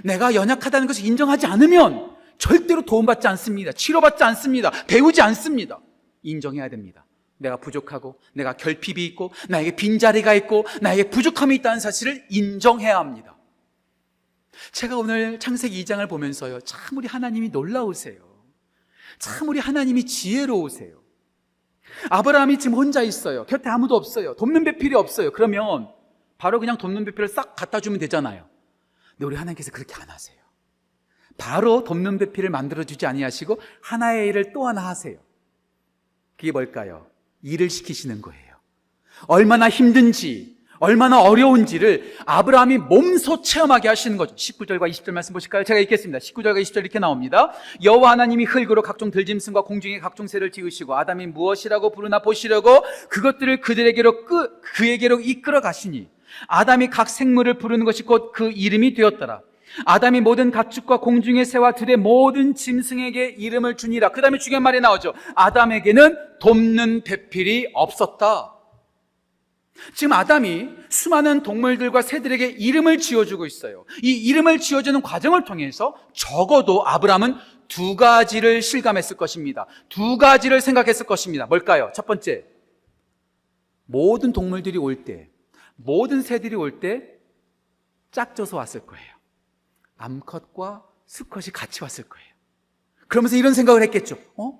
내가 0.03 0.33
연약하다는 0.33 0.87
것을 0.87 1.05
인정하지 1.05 1.45
않으면 1.45 2.17
절대로 2.37 2.83
도움받지 2.83 3.27
않습니다. 3.27 3.71
치료받지 3.71 4.23
않습니다. 4.23 4.71
배우지 4.87 5.21
않습니다. 5.21 5.79
인정해야 6.23 6.67
됩니다. 6.67 7.05
내가 7.37 7.57
부족하고, 7.57 8.19
내가 8.33 8.57
결핍이 8.57 9.05
있고, 9.05 9.31
나에게 9.47 9.75
빈자리가 9.75 10.33
있고, 10.33 10.65
나에게 10.81 11.09
부족함이 11.09 11.55
있다는 11.57 11.79
사실을 11.79 12.25
인정해야 12.29 12.97
합니다. 12.97 13.37
제가 14.73 14.97
오늘 14.97 15.39
창세기 15.39 15.81
2장을 15.85 16.09
보면서요, 16.09 16.59
참 16.61 16.97
우리 16.97 17.07
하나님이 17.07 17.49
놀라우세요. 17.49 18.17
참 19.19 19.47
우리 19.47 19.59
하나님이 19.59 20.05
지혜로우세요. 20.05 20.98
아브라함이 22.09 22.59
지금 22.59 22.77
혼자 22.77 23.01
있어요. 23.01 23.45
곁에 23.45 23.69
아무도 23.69 23.95
없어요. 23.95 24.35
돕는 24.35 24.63
배필이 24.63 24.95
없어요. 24.95 25.31
그러면 25.31 25.89
바로 26.37 26.59
그냥 26.59 26.77
돕는 26.77 27.05
배필을 27.05 27.27
싹 27.27 27.55
갖다 27.55 27.79
주면 27.79 27.99
되잖아요. 27.99 28.47
근데 29.11 29.25
우리 29.25 29.35
하나님께서 29.35 29.71
그렇게 29.71 29.93
안 29.95 30.09
하세요. 30.09 30.37
바로 31.37 31.83
돕는 31.83 32.17
배필을 32.17 32.49
만들어 32.49 32.83
주지 32.83 33.05
아니하시고 33.05 33.59
하나의 33.81 34.27
일을 34.29 34.53
또 34.53 34.67
하나 34.67 34.87
하세요. 34.87 35.17
그게 36.37 36.51
뭘까요? 36.51 37.07
일을 37.41 37.69
시키시는 37.69 38.21
거예요. 38.21 38.55
얼마나 39.27 39.69
힘든지, 39.69 40.58
얼마나 40.79 41.21
어려운지를 41.21 42.15
아브라함이 42.25 42.77
몸소 42.77 43.41
체험하게 43.41 43.89
하시는 43.89 44.17
거죠. 44.17 44.35
19절과 44.35 44.89
20절 44.89 45.11
말씀 45.11 45.33
보실까요? 45.33 45.63
제가 45.63 45.79
읽겠습니다. 45.81 46.19
19절과 46.19 46.61
20절 46.61 46.77
이렇게 46.77 46.99
나옵니다. 46.99 47.51
여호와 47.83 48.11
하나님이 48.11 48.45
흙으로 48.45 48.81
각종 48.81 49.11
들짐승과 49.11 49.63
공중의 49.63 49.99
각종 49.99 50.27
새를 50.27 50.51
지으시고 50.51 50.95
아담이 50.95 51.27
무엇이라고 51.27 51.91
부르나 51.91 52.21
보시려고 52.21 52.83
그것들을 53.09 53.61
그들에게로 53.61 54.25
끄, 54.25 54.61
그에게로 54.61 55.19
이끌어 55.19 55.61
가시니 55.61 56.07
아담이 56.47 56.89
각 56.89 57.09
생물을 57.09 57.55
부르는 57.55 57.85
것이 57.85 58.03
곧 58.03 58.31
그 58.31 58.51
이름이 58.51 58.93
되었더라. 58.93 59.41
아담이 59.85 60.21
모든 60.21 60.51
가축과 60.51 60.99
공중의 60.99 61.45
새와 61.45 61.73
들의 61.73 61.97
모든 61.97 62.55
짐승에게 62.55 63.35
이름을 63.37 63.75
주니라. 63.77 64.09
그 64.09 64.21
다음에 64.21 64.37
중요한 64.37 64.63
말이 64.63 64.79
나오죠. 64.79 65.13
아담에게는 65.35 66.17
돕는 66.39 67.03
배필이 67.03 67.71
없었다. 67.73 68.58
지금 69.93 70.13
아담이 70.13 70.69
수많은 70.89 71.43
동물들과 71.43 72.01
새들에게 72.01 72.45
이름을 72.47 72.97
지어주고 72.99 73.45
있어요. 73.45 73.85
이 74.03 74.11
이름을 74.11 74.59
지어주는 74.59 75.01
과정을 75.01 75.45
통해서 75.45 75.95
적어도 76.13 76.85
아브람은 76.87 77.35
두 77.67 77.95
가지를 77.95 78.61
실감했을 78.61 79.15
것입니다. 79.17 79.67
두 79.89 80.17
가지를 80.17 80.61
생각했을 80.61 81.05
것입니다. 81.05 81.45
뭘까요? 81.45 81.91
첫 81.95 82.05
번째, 82.05 82.45
모든 83.85 84.31
동물들이 84.33 84.77
올 84.77 85.03
때, 85.03 85.29
모든 85.75 86.21
새들이 86.21 86.55
올 86.55 86.79
때 86.79 87.03
짝져서 88.11 88.57
왔을 88.57 88.85
거예요. 88.85 89.13
암컷과 89.97 90.83
수컷이 91.05 91.47
같이 91.53 91.83
왔을 91.83 92.03
거예요. 92.05 92.27
그러면서 93.07 93.35
이런 93.35 93.53
생각을 93.53 93.81
했겠죠. 93.83 94.17
어? 94.35 94.58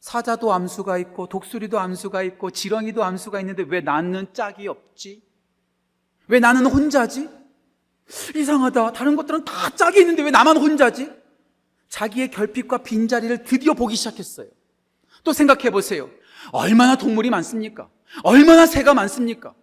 사자도 0.00 0.52
암수가 0.52 0.98
있고 0.98 1.26
독수리도 1.26 1.78
암수가 1.78 2.22
있고 2.22 2.50
지렁이도 2.50 3.02
암수가 3.02 3.40
있는데 3.40 3.64
왜 3.68 3.80
나는 3.80 4.26
짝이 4.32 4.68
없지? 4.68 5.22
왜 6.28 6.40
나는 6.40 6.66
혼자지? 6.66 7.28
이상하다. 8.36 8.92
다른 8.92 9.16
것들은 9.16 9.44
다 9.44 9.70
짝이 9.70 10.00
있는데 10.00 10.22
왜 10.22 10.30
나만 10.30 10.56
혼자지? 10.56 11.10
자기의 11.88 12.30
결핍과 12.30 12.78
빈자리를 12.78 13.44
드디어 13.44 13.74
보기 13.74 13.96
시작했어요. 13.96 14.48
또 15.24 15.32
생각해 15.32 15.70
보세요. 15.70 16.10
얼마나 16.52 16.96
동물이 16.96 17.30
많습니까? 17.30 17.88
얼마나 18.22 18.66
새가 18.66 18.94
많습니까? 18.94 19.54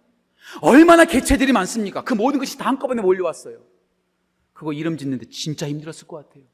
얼마나 0.60 1.04
개체들이 1.04 1.52
많습니까? 1.52 2.02
그 2.02 2.14
모든 2.14 2.38
것이 2.38 2.58
다 2.58 2.66
한꺼번에 2.66 3.00
몰려왔어요. 3.02 3.58
그거 4.52 4.72
이름 4.72 4.96
짓는데 4.96 5.26
진짜 5.30 5.68
힘들었을 5.68 6.06
것 6.06 6.28
같아요. 6.28 6.44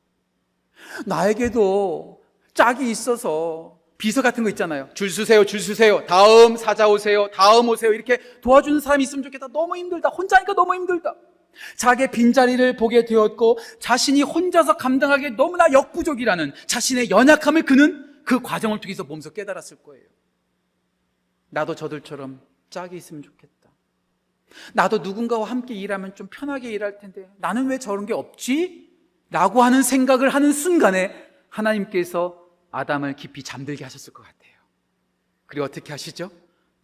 나에게도 1.06 2.19
짝이 2.54 2.90
있어서 2.90 3.78
비서 3.98 4.22
같은 4.22 4.42
거 4.42 4.50
있잖아요. 4.50 4.88
줄 4.94 5.10
서세요, 5.10 5.44
줄 5.44 5.60
서세요. 5.60 6.04
다음 6.06 6.56
사자 6.56 6.88
오세요, 6.88 7.30
다음 7.32 7.68
오세요. 7.68 7.92
이렇게 7.92 8.18
도와주는 8.40 8.80
사람이 8.80 9.04
있으면 9.04 9.22
좋겠다. 9.22 9.48
너무 9.48 9.76
힘들다. 9.76 10.08
혼자니까 10.08 10.54
너무 10.54 10.74
힘들다. 10.74 11.14
자기의 11.76 12.10
빈자리를 12.10 12.76
보게 12.76 13.04
되었고 13.04 13.58
자신이 13.80 14.22
혼자서 14.22 14.76
감당하기 14.76 15.32
너무나 15.32 15.70
역부족이라는 15.72 16.54
자신의 16.66 17.10
연약함을 17.10 17.64
그는 17.64 18.22
그 18.24 18.40
과정을 18.40 18.80
통해서 18.80 19.04
몸소 19.04 19.32
깨달았을 19.32 19.78
거예요. 19.82 20.04
나도 21.50 21.74
저들처럼 21.74 22.40
짝이 22.70 22.96
있으면 22.96 23.22
좋겠다. 23.22 23.70
나도 24.72 24.98
누군가와 24.98 25.48
함께 25.48 25.74
일하면 25.74 26.14
좀 26.14 26.28
편하게 26.30 26.70
일할 26.70 26.98
텐데 26.98 27.28
나는 27.38 27.66
왜 27.66 27.78
저런 27.78 28.06
게 28.06 28.14
없지? 28.14 28.88
라고 29.30 29.62
하는 29.62 29.82
생각을 29.82 30.28
하는 30.30 30.52
순간에 30.52 31.29
하나님께서 31.50 32.40
아담을 32.70 33.14
깊이 33.14 33.42
잠들게 33.42 33.84
하셨을 33.84 34.12
것 34.12 34.22
같아요. 34.22 34.54
그리고 35.46 35.64
어떻게 35.64 35.92
하시죠? 35.92 36.30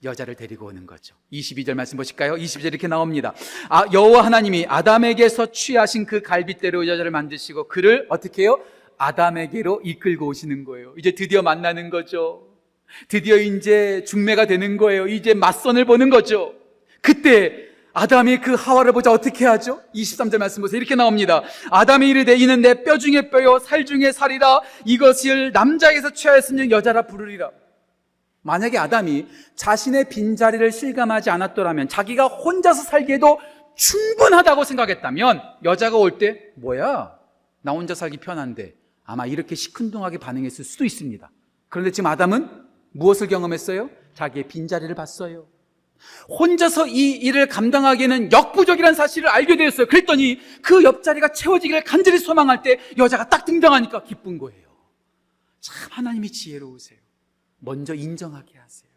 여자를 0.04 0.34
데리고 0.34 0.66
오는 0.66 0.86
거죠. 0.86 1.14
22절 1.32 1.74
말씀 1.74 1.96
보실까요? 1.96 2.34
22절 2.34 2.66
이렇게 2.66 2.86
나옵니다. 2.86 3.32
아, 3.68 3.84
여호와 3.92 4.24
하나님이 4.24 4.66
아담에게서 4.68 5.52
취하신 5.52 6.04
그 6.04 6.20
갈빗대로 6.20 6.86
여자를 6.86 7.10
만드시고 7.10 7.68
그를 7.68 8.06
어떻게 8.10 8.42
해요? 8.42 8.62
아담에게로 8.98 9.82
이끌고 9.84 10.26
오시는 10.26 10.64
거예요. 10.64 10.94
이제 10.98 11.12
드디어 11.12 11.42
만나는 11.42 11.90
거죠. 11.90 12.46
드디어 13.08 13.36
이제 13.36 14.04
중매가 14.04 14.46
되는 14.46 14.76
거예요. 14.76 15.06
이제 15.06 15.34
맞선을 15.34 15.84
보는 15.84 16.10
거죠. 16.10 16.54
그때 17.00 17.65
아담이 18.00 18.42
그 18.42 18.52
하와를 18.52 18.92
보자 18.92 19.10
어떻게 19.10 19.46
하죠? 19.46 19.80
23절 19.94 20.36
말씀 20.36 20.60
보세요. 20.60 20.76
이렇게 20.76 20.94
나옵니다. 20.94 21.42
아담이 21.70 22.06
이르되 22.10 22.36
이는 22.36 22.60
내 22.60 22.74
뼈 22.84 22.98
중에 22.98 23.30
뼈요 23.30 23.58
살 23.58 23.86
중에 23.86 24.12
살이라 24.12 24.60
이것을 24.84 25.52
남자에게서 25.52 26.10
취하였으면 26.10 26.70
여자라 26.70 27.06
부르리라. 27.06 27.50
만약에 28.42 28.76
아담이 28.76 29.26
자신의 29.54 30.10
빈자리를 30.10 30.70
실감하지 30.72 31.30
않았더라면 31.30 31.88
자기가 31.88 32.26
혼자서 32.26 32.82
살기에도 32.82 33.40
충분하다고 33.76 34.64
생각했다면 34.64 35.40
여자가 35.64 35.96
올 35.96 36.18
때 36.18 36.52
뭐야? 36.56 37.18
나 37.62 37.72
혼자 37.72 37.94
살기 37.94 38.18
편한데 38.18 38.74
아마 39.04 39.24
이렇게 39.24 39.54
시큰둥하게 39.54 40.18
반응했을 40.18 40.66
수도 40.66 40.84
있습니다. 40.84 41.30
그런데 41.70 41.90
지금 41.92 42.10
아담은 42.10 42.50
무엇을 42.92 43.28
경험했어요? 43.28 43.88
자기의 44.12 44.48
빈자리를 44.48 44.94
봤어요. 44.94 45.46
혼자서 46.28 46.86
이 46.86 47.12
일을 47.12 47.48
감당하기에는 47.48 48.32
역부족이라는 48.32 48.94
사실을 48.94 49.28
알게 49.28 49.56
되었어요. 49.56 49.86
그랬더니 49.86 50.40
그 50.62 50.82
옆자리가 50.82 51.32
채워지기를 51.32 51.84
간절히 51.84 52.18
소망할 52.18 52.62
때 52.62 52.80
여자가 52.98 53.28
딱 53.28 53.44
등장하니까 53.44 54.04
기쁜 54.04 54.38
거예요. 54.38 54.66
참 55.60 55.88
하나님이 55.90 56.30
지혜로우세요. 56.30 56.98
먼저 57.58 57.94
인정하게 57.94 58.58
하세요. 58.58 58.90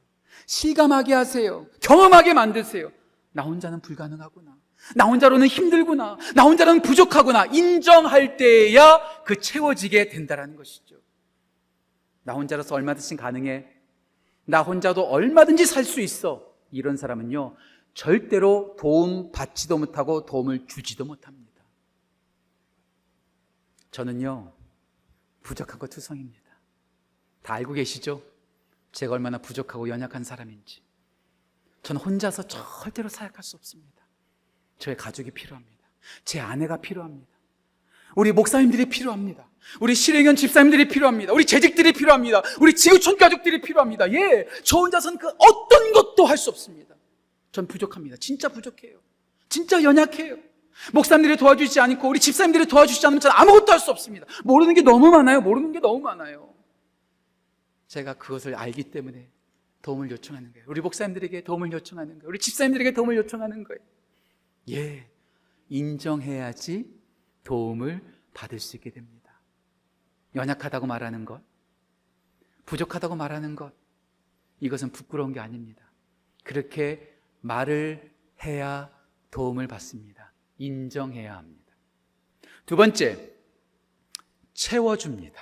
실감하게 0.45 1.13
하세요. 1.13 1.67
경험하게 1.81 2.33
만드세요. 2.33 2.91
나 3.31 3.43
혼자는 3.43 3.81
불가능하구나. 3.81 4.55
나 4.95 5.05
혼자로는 5.05 5.47
힘들구나. 5.47 6.17
나 6.35 6.43
혼자는 6.43 6.81
부족하구나. 6.81 7.45
인정할 7.47 8.37
때야 8.37 8.99
그 9.25 9.39
채워지게 9.39 10.09
된다라는 10.09 10.55
것이죠. 10.55 10.95
나 12.23 12.33
혼자로서 12.33 12.75
얼마든지 12.75 13.15
가능해. 13.15 13.65
나 14.45 14.61
혼자도 14.61 15.03
얼마든지 15.03 15.65
살 15.65 15.83
수 15.83 16.01
있어. 16.01 16.48
이런 16.71 16.97
사람은요, 16.97 17.55
절대로 17.93 18.75
도움 18.79 19.31
받지도 19.31 19.77
못하고 19.77 20.25
도움을 20.25 20.67
주지도 20.67 21.05
못합니다. 21.05 21.63
저는요, 23.91 24.53
부족하고 25.41 25.87
투성입니다. 25.87 26.49
다 27.41 27.55
알고 27.55 27.73
계시죠? 27.73 28.21
제가 28.91 29.13
얼마나 29.13 29.37
부족하고 29.39 29.89
연약한 29.89 30.23
사람인지. 30.23 30.81
저는 31.83 32.01
혼자서 32.01 32.43
절대로 32.47 33.09
사역할 33.09 33.43
수 33.43 33.55
없습니다. 33.55 34.05
저의 34.77 34.95
가족이 34.95 35.31
필요합니다. 35.31 35.89
제 36.23 36.39
아내가 36.39 36.77
필요합니다. 36.77 37.27
우리 38.15 38.31
목사님들이 38.31 38.89
필요합니다. 38.89 39.48
우리 39.79 39.95
실행현 39.95 40.35
집사님들이 40.35 40.87
필요합니다. 40.87 41.33
우리 41.33 41.45
재직들이 41.45 41.93
필요합니다. 41.93 42.41
우리 42.59 42.73
지구촌 42.75 43.17
가족들이 43.17 43.61
필요합니다. 43.61 44.11
예, 44.13 44.47
저 44.63 44.79
혼자서는 44.79 45.17
그 45.19 45.27
어떤 45.37 45.93
것도 45.93 46.25
할 46.25 46.37
수 46.37 46.49
없습니다. 46.49 46.95
전 47.51 47.67
부족합니다. 47.67 48.17
진짜 48.17 48.49
부족해요. 48.49 48.99
진짜 49.49 49.81
연약해요. 49.83 50.37
목사님들이 50.93 51.35
도와주지 51.37 51.79
않고 51.79 52.07
우리 52.07 52.19
집사님들이 52.19 52.65
도와주지 52.67 53.05
않으면 53.05 53.19
저는 53.19 53.35
아무것도 53.35 53.71
할 53.71 53.79
수 53.79 53.91
없습니다. 53.91 54.25
모르는 54.43 54.73
게 54.73 54.81
너무 54.81 55.09
많아요. 55.11 55.41
모르는 55.41 55.71
게 55.71 55.79
너무 55.79 55.99
많아요. 55.99 56.53
제가 57.87 58.13
그것을 58.13 58.55
알기 58.55 58.83
때문에 58.91 59.27
도움을 59.81 60.11
요청하는 60.11 60.53
거예요. 60.53 60.65
우리 60.69 60.79
목사님들에게 60.81 61.43
도움을 61.43 61.71
요청하는 61.71 62.19
거예요. 62.19 62.29
우리 62.29 62.39
집사님들에게 62.39 62.91
도움을 62.93 63.17
요청하는 63.17 63.63
거예요. 63.63 63.79
예, 64.71 65.07
인정해야지 65.69 66.85
도움을 67.43 68.01
받을 68.33 68.59
수 68.59 68.75
있게 68.77 68.91
됩니다. 68.91 69.18
연약하다고 70.35 70.87
말하는 70.87 71.25
것, 71.25 71.41
부족하다고 72.65 73.15
말하는 73.15 73.55
것, 73.55 73.73
이것은 74.59 74.91
부끄러운 74.91 75.33
게 75.33 75.39
아닙니다. 75.39 75.89
그렇게 76.43 77.17
말을 77.41 78.13
해야 78.43 78.91
도움을 79.31 79.67
받습니다. 79.67 80.33
인정해야 80.57 81.37
합니다. 81.37 81.73
두 82.65 82.75
번째, 82.75 83.33
채워줍니다. 84.53 85.41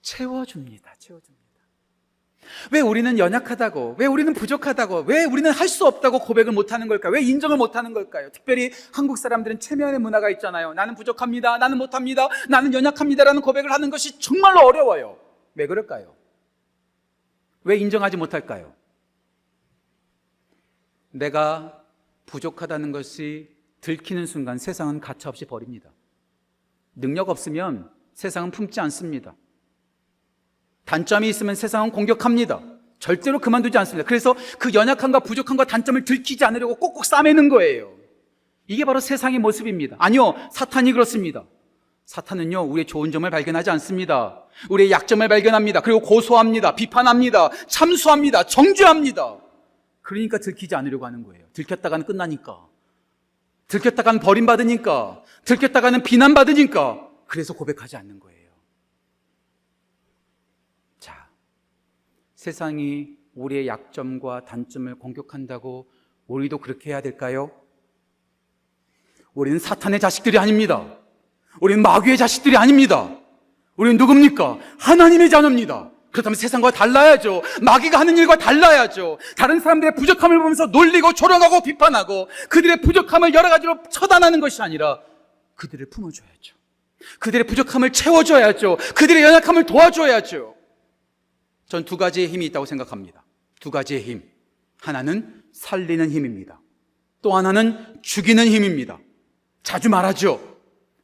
채워줍니다. 0.00 0.94
채워줍니다. 0.94 1.37
왜 2.72 2.80
우리는 2.80 3.18
연약하다고, 3.18 3.96
왜 3.98 4.06
우리는 4.06 4.32
부족하다고, 4.34 5.04
왜 5.06 5.24
우리는 5.24 5.50
할 5.50 5.68
수 5.68 5.86
없다고 5.86 6.20
고백을 6.20 6.52
못하는 6.52 6.88
걸까요? 6.88 7.12
왜 7.12 7.20
인정을 7.22 7.56
못하는 7.56 7.92
걸까요? 7.92 8.30
특별히 8.32 8.72
한국 8.92 9.18
사람들은 9.18 9.60
체면의 9.60 10.00
문화가 10.00 10.30
있잖아요. 10.30 10.72
나는 10.74 10.94
부족합니다. 10.94 11.58
나는 11.58 11.76
못합니다. 11.78 12.28
나는 12.48 12.72
연약합니다라는 12.72 13.42
고백을 13.42 13.70
하는 13.70 13.90
것이 13.90 14.18
정말로 14.18 14.60
어려워요. 14.60 15.18
왜 15.54 15.66
그럴까요? 15.66 16.14
왜 17.64 17.76
인정하지 17.76 18.16
못할까요? 18.16 18.72
내가 21.10 21.82
부족하다는 22.26 22.92
것이 22.92 23.50
들키는 23.80 24.26
순간 24.26 24.58
세상은 24.58 25.00
가차없이 25.00 25.44
버립니다. 25.44 25.90
능력 26.94 27.28
없으면 27.28 27.90
세상은 28.14 28.50
품지 28.50 28.80
않습니다. 28.80 29.34
단점이 30.88 31.28
있으면 31.28 31.54
세상은 31.54 31.90
공격합니다. 31.90 32.60
절대로 32.98 33.38
그만두지 33.38 33.76
않습니다. 33.76 34.08
그래서 34.08 34.34
그 34.58 34.72
연약함과 34.72 35.20
부족함과 35.20 35.64
단점을 35.64 36.02
들키지 36.04 36.46
않으려고 36.46 36.76
꼭꼭 36.76 37.04
싸매는 37.04 37.50
거예요. 37.50 37.92
이게 38.66 38.86
바로 38.86 38.98
세상의 38.98 39.38
모습입니다. 39.38 39.96
아니요, 39.98 40.34
사탄이 40.50 40.92
그렇습니다. 40.92 41.44
사탄은요, 42.06 42.62
우리의 42.62 42.86
좋은 42.86 43.12
점을 43.12 43.28
발견하지 43.28 43.68
않습니다. 43.68 44.44
우리의 44.70 44.90
약점을 44.90 45.28
발견합니다. 45.28 45.82
그리고 45.82 46.00
고소합니다. 46.00 46.74
비판합니다. 46.74 47.50
참수합니다. 47.66 48.44
정죄합니다. 48.44 49.36
그러니까 50.00 50.38
들키지 50.38 50.74
않으려고 50.74 51.04
하는 51.04 51.22
거예요. 51.22 51.44
들켰다가는 51.52 52.06
끝나니까. 52.06 52.66
들켰다가는 53.66 54.20
버림받으니까. 54.20 55.22
들켰다가는 55.44 56.02
비난받으니까. 56.02 57.08
그래서 57.26 57.52
고백하지 57.52 57.98
않는 57.98 58.20
거예요. 58.20 58.38
자, 60.98 61.28
세상이 62.48 63.08
우리의 63.34 63.66
약점과 63.66 64.46
단점을 64.46 64.94
공격한다고 64.94 65.86
우리도 66.26 66.58
그렇게 66.58 66.90
해야 66.90 67.02
될까요? 67.02 67.50
우리는 69.34 69.58
사탄의 69.58 70.00
자식들이 70.00 70.38
아닙니다. 70.38 70.96
우리는 71.60 71.82
마귀의 71.82 72.16
자식들이 72.16 72.56
아닙니다. 72.56 73.14
우리는 73.76 73.98
누굽니까? 73.98 74.58
하나님의 74.78 75.28
자녀입니다. 75.28 75.90
그렇다면 76.10 76.36
세상과 76.36 76.70
달라야죠. 76.70 77.42
마귀가 77.60 78.00
하는 78.00 78.16
일과 78.16 78.36
달라야죠. 78.36 79.18
다른 79.36 79.60
사람들의 79.60 79.94
부족함을 79.94 80.38
보면서 80.38 80.66
놀리고 80.66 81.12
조롱하고 81.12 81.62
비판하고 81.62 82.28
그들의 82.48 82.80
부족함을 82.80 83.34
여러 83.34 83.50
가지로 83.50 83.82
처단하는 83.90 84.40
것이 84.40 84.62
아니라 84.62 85.00
그들을 85.54 85.90
품어줘야죠. 85.90 86.56
그들의 87.18 87.46
부족함을 87.46 87.92
채워줘야죠. 87.92 88.78
그들의 88.94 89.22
연약함을 89.22 89.66
도와줘야죠. 89.66 90.57
전 91.68 91.84
두 91.84 91.96
가지의 91.96 92.28
힘이 92.28 92.46
있다고 92.46 92.66
생각합니다. 92.66 93.24
두 93.60 93.70
가지의 93.70 94.02
힘. 94.02 94.22
하나는 94.80 95.42
살리는 95.52 96.10
힘입니다. 96.10 96.60
또 97.20 97.36
하나는 97.36 97.98
죽이는 98.02 98.46
힘입니다. 98.46 98.98
자주 99.62 99.88
말하죠. 99.90 100.40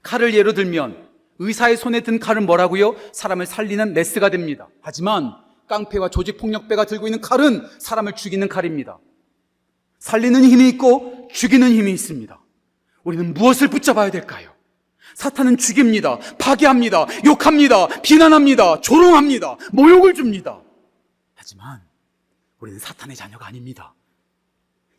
칼을 0.03 0.35
예로 0.35 0.53
들면 0.55 1.09
의사의 1.39 1.77
손에 1.77 2.01
든 2.01 2.19
칼은 2.19 2.47
뭐라고요? 2.47 2.97
사람을 3.13 3.47
살리는 3.47 3.93
메스가 3.93 4.31
됩니다. 4.31 4.69
하지만 4.81 5.35
깡패와 5.67 6.09
조직폭력배가 6.09 6.85
들고 6.87 7.09
있는 7.09 7.21
칼은 7.21 7.67
사람을 7.81 8.15
죽이는 8.15 8.49
칼입니다. 8.49 8.99
살리는 9.99 10.45
힘이 10.45 10.69
있고 10.71 11.29
죽이는 11.33 11.73
힘이 11.73 11.93
있습니다. 11.93 12.41
우리는 13.03 13.35
무엇을 13.35 13.69
붙잡아야 13.69 14.11
될까요? 14.11 14.54
사탄은 15.15 15.57
죽입니다. 15.57 16.19
파괴합니다. 16.39 17.07
욕합니다. 17.25 17.87
비난합니다. 18.03 18.81
조롱합니다. 18.81 19.57
모욕을 19.73 20.15
줍니다. 20.15 20.61
하지만 21.35 21.83
우리는 22.61 22.79
사탄의 22.79 23.17
자녀가 23.17 23.47
아닙니다. 23.47 23.95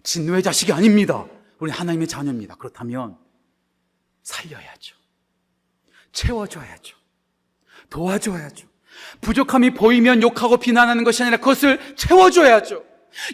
진노의 0.04 0.44
자식이 0.44 0.72
아닙니다. 0.72 1.26
우리는 1.60 1.78
하나님의 1.78 2.08
자녀입니다. 2.08 2.56
그렇다면 2.56 3.18
살려야죠. 4.24 4.96
채워줘야죠. 6.12 6.96
도와줘야죠. 7.90 8.68
부족함이 9.22 9.72
보이면 9.72 10.22
욕하고 10.22 10.58
비난하는 10.58 11.04
것이 11.04 11.24
아니라 11.24 11.38
그것을 11.38 11.96
채워줘야죠. 11.96 12.84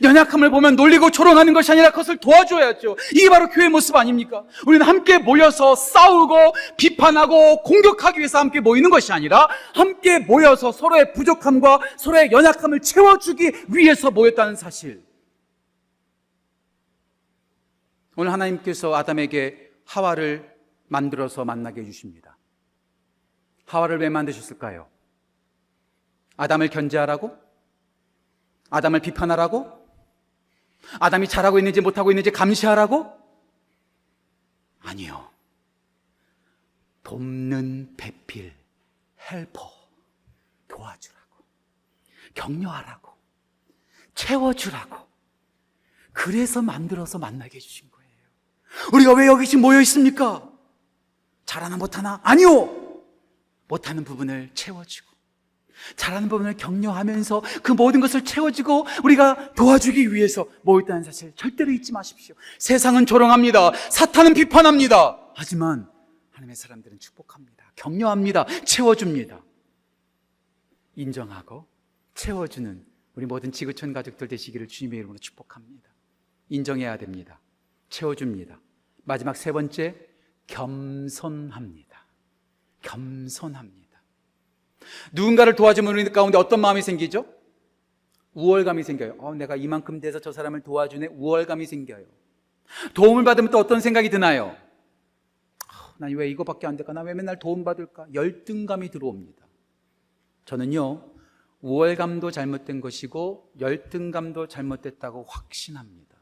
연약함을 0.04 0.50
보면 0.50 0.76
놀리고 0.76 1.12
조롱하는 1.12 1.54
것이 1.54 1.72
아니라 1.72 1.90
그것을 1.90 2.18
도와줘야죠. 2.18 2.98
이게 3.14 3.30
바로 3.30 3.50
교회 3.50 3.70
모습 3.70 3.96
아닙니까? 3.96 4.44
우리는 4.66 4.86
함께 4.86 5.18
모여서 5.18 5.76
싸우고 5.76 6.54
비판하고 6.78 7.64
공격하기 7.64 8.20
위해서 8.20 8.40
함께 8.40 8.60
모이는 8.60 8.90
것이 8.90 9.12
아니라 9.12 9.48
함께 9.74 10.20
모여서 10.20 10.72
서로의 10.72 11.14
부족함과 11.14 11.80
서로의 11.98 12.32
연약함을 12.32 12.82
채워주기 12.82 13.52
위해서 13.70 14.12
모였다는 14.12 14.56
사실. 14.56 15.04
오늘 18.16 18.32
하나님께서 18.32 18.94
아담에게 18.94 19.72
하와를 19.86 20.54
만들어서 20.88 21.46
만나게 21.46 21.82
해주십니다. 21.82 22.38
하와를 23.66 24.00
왜 24.00 24.10
만드셨을까요? 24.10 24.88
아담을 26.38 26.70
견제하라고? 26.70 27.36
아담을 28.72 29.02
비판하라고? 29.02 29.80
아담이 31.00 31.28
잘하고 31.28 31.60
있는지 31.60 31.82
못하고 31.82 32.12
있는지 32.12 32.32
감시하라고? 32.32 33.20
아니요. 34.80 35.30
돕는 37.04 37.96
배필, 37.98 38.54
헬퍼, 39.30 39.72
도와주라고, 40.68 41.36
격려하라고, 42.34 43.12
채워주라고. 44.16 45.08
그래서 46.14 46.62
만들어서 46.62 47.20
만나게 47.20 47.58
해주신 47.58 47.92
거예요. 47.92 48.12
우리가 48.94 49.14
왜 49.14 49.28
여기 49.28 49.46
지금 49.46 49.62
모여 49.62 49.82
있습니까? 49.82 50.50
잘하나 51.46 51.76
못하나? 51.76 52.22
아니요! 52.24 53.04
못하는 53.68 54.04
부분을 54.06 54.52
채워주고, 54.54 55.11
잘하는 55.96 56.30
부분을 56.30 56.58
격려하면서 56.58 57.44
그 57.64 57.72
모든 57.72 58.00
것을 58.00 58.24
채워주고 58.24 58.86
우리가 59.04 59.54
도와주기 59.54 60.14
위해서 60.14 60.48
모였다는 60.64 61.04
사실 61.04 61.34
절대로 61.36 61.72
잊지 61.72 61.92
마십시오. 61.92 62.36
세상은 62.60 63.06
조롱합니다. 63.06 63.72
사탄은 63.90 64.34
비판합니다. 64.34 65.20
하지만 65.36 65.90
하나님의 66.32 66.56
사람들은 66.56 67.00
축복합니다. 67.00 67.72
격려합니다. 67.76 68.46
채워줍니다. 68.66 69.42
인정하고 70.96 71.68
채워주는 72.16 72.86
우리 73.16 73.26
모든 73.26 73.52
지구촌 73.52 73.94
가족들 73.94 74.28
되시기를 74.28 74.68
주님의 74.68 75.00
이름으로 75.00 75.18
축복합니다. 75.20 75.90
인정해야 76.50 76.98
됩니다. 76.98 77.40
채워줍니다. 77.90 78.60
마지막 79.04 79.36
세 79.36 79.52
번째, 79.52 79.96
겸손합니다. 80.48 82.06
겸손합니다. 82.82 83.81
누군가를 85.14 85.56
도와주면 85.56 85.94
우리 85.94 86.12
가운데 86.12 86.38
어떤 86.38 86.62
마음이 86.62 86.82
생기죠? 86.82 87.26
우월감이 88.34 88.84
생겨요. 88.84 89.16
어, 89.20 89.34
내가 89.36 89.56
이만큼 89.56 90.00
돼서 90.00 90.20
저 90.20 90.32
사람을 90.32 90.62
도와주네. 90.62 91.08
우월감이 91.08 91.66
생겨요. 91.66 92.06
도움을 92.94 93.24
받으면 93.26 93.52
또 93.52 93.58
어떤 93.58 93.82
생각이 93.82 94.10
드나요? 94.10 94.56
아, 95.68 95.94
난왜 95.98 96.30
이거밖에 96.30 96.66
안 96.68 96.78
될까? 96.78 96.94
나 96.94 97.02
왜 97.02 97.14
맨날 97.14 97.40
도움받을까? 97.40 98.08
열등감이 98.14 98.90
들어옵니다. 98.90 99.46
저는요, 100.46 101.12
우월감도 101.62 102.32
잘못된 102.32 102.80
것이고, 102.82 103.52
열등감도 103.60 104.48
잘못됐다고 104.48 105.26
확신합니다. 105.28 106.16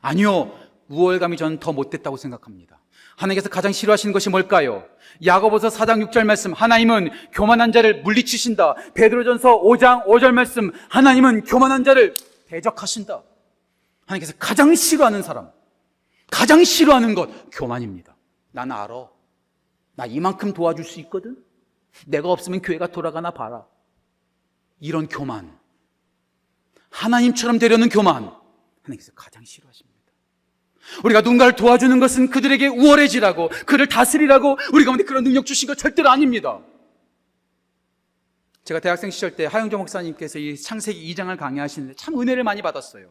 아니요, 0.00 0.52
우월감이 0.88 1.36
저는 1.36 1.60
더 1.60 1.72
못됐다고 1.72 2.16
생각합니다. 2.16 2.80
하나님께서 3.20 3.50
가장 3.50 3.70
싫어하시는 3.70 4.12
것이 4.14 4.30
뭘까요? 4.30 4.88
야고보서 5.24 5.68
4장 5.68 6.10
6절 6.10 6.24
말씀 6.24 6.52
하나님은 6.54 7.10
교만한 7.32 7.70
자를 7.70 8.02
물리치신다. 8.02 8.74
베드로전서 8.94 9.60
5장 9.60 10.06
5절 10.06 10.32
말씀 10.32 10.72
하나님은 10.88 11.44
교만한 11.44 11.84
자를 11.84 12.14
대적하신다. 12.46 13.22
하나님께서 14.06 14.32
가장 14.38 14.74
싫어하는 14.74 15.22
사람, 15.22 15.50
가장 16.30 16.64
싫어하는 16.64 17.14
것 17.14 17.50
교만입니다. 17.50 18.16
난 18.52 18.72
알아. 18.72 19.08
나 19.96 20.06
이만큼 20.06 20.54
도와줄 20.54 20.84
수 20.84 20.98
있거든. 21.00 21.36
내가 22.06 22.30
없으면 22.30 22.62
교회가 22.62 22.86
돌아가나 22.86 23.32
봐라. 23.32 23.66
이런 24.80 25.08
교만. 25.08 25.58
하나님처럼 26.88 27.58
되려는 27.58 27.90
교만. 27.90 28.32
하나님께서 28.82 29.12
가장 29.14 29.44
싫어하십니다. 29.44 29.89
우리가 31.04 31.20
누군가를 31.20 31.56
도와주는 31.56 31.98
것은 32.00 32.30
그들에게 32.30 32.66
우월해지라고, 32.68 33.50
그를 33.66 33.86
다스리라고 33.88 34.58
우리 34.72 34.84
가운데 34.84 35.04
그런 35.04 35.24
능력 35.24 35.46
주신 35.46 35.66
것 35.66 35.76
절대로 35.78 36.10
아닙니다. 36.10 36.60
제가 38.64 38.80
대학생 38.80 39.10
시절 39.10 39.34
때 39.34 39.46
하영조 39.46 39.78
목사님께서 39.78 40.38
이 40.38 40.56
창세기 40.56 41.14
2장을 41.14 41.36
강의하시는데 41.36 41.94
참 41.94 42.20
은혜를 42.20 42.44
많이 42.44 42.62
받았어요. 42.62 43.10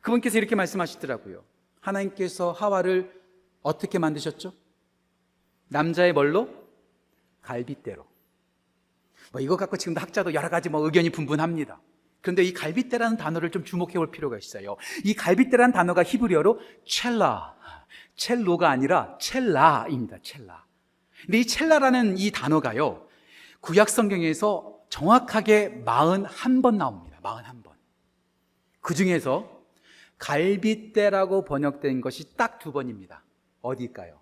그분께서 0.00 0.38
이렇게 0.38 0.54
말씀하시더라고요. 0.54 1.44
하나님께서 1.80 2.52
하와를 2.52 3.12
어떻게 3.62 3.98
만드셨죠? 3.98 4.54
남자의 5.68 6.12
뭘로? 6.12 6.48
갈빗대로. 7.42 8.06
뭐 9.32 9.40
이거 9.40 9.56
갖고 9.56 9.76
지금도 9.76 10.00
학자도 10.00 10.32
여러 10.32 10.48
가지 10.48 10.68
뭐 10.68 10.84
의견이 10.84 11.10
분분합니다. 11.10 11.80
그런데 12.20 12.42
이 12.42 12.52
갈빗대라는 12.52 13.16
단어를 13.16 13.50
좀 13.50 13.64
주목해 13.64 13.94
볼 13.94 14.10
필요가 14.10 14.36
있어요. 14.36 14.76
이 15.04 15.14
갈빗대라는 15.14 15.72
단어가 15.72 16.02
히브리어로 16.02 16.60
첼라, 16.86 17.56
첼로가 18.16 18.70
아니라 18.70 19.16
첼라입니다. 19.20 20.18
첼라. 20.22 20.64
근데 21.24 21.38
이 21.38 21.46
첼라라는 21.46 22.18
이 22.18 22.30
단어가요. 22.30 23.06
구약 23.60 23.88
성경에서 23.88 24.78
정확하게 24.88 25.82
41번 25.84 26.76
나옵니다. 26.76 27.18
41번. 27.22 27.72
그 28.80 28.94
중에서 28.94 29.62
갈빗대라고 30.18 31.44
번역된 31.44 32.00
것이 32.00 32.36
딱 32.36 32.58
두 32.58 32.72
번입니다. 32.72 33.22
어디일까요? 33.60 34.20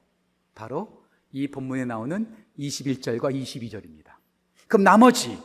바로 0.54 1.04
이 1.32 1.48
본문에 1.48 1.84
나오는 1.84 2.34
21절과 2.58 3.34
22절입니다. 3.34 4.14
그럼 4.68 4.84
나머지 4.84 5.38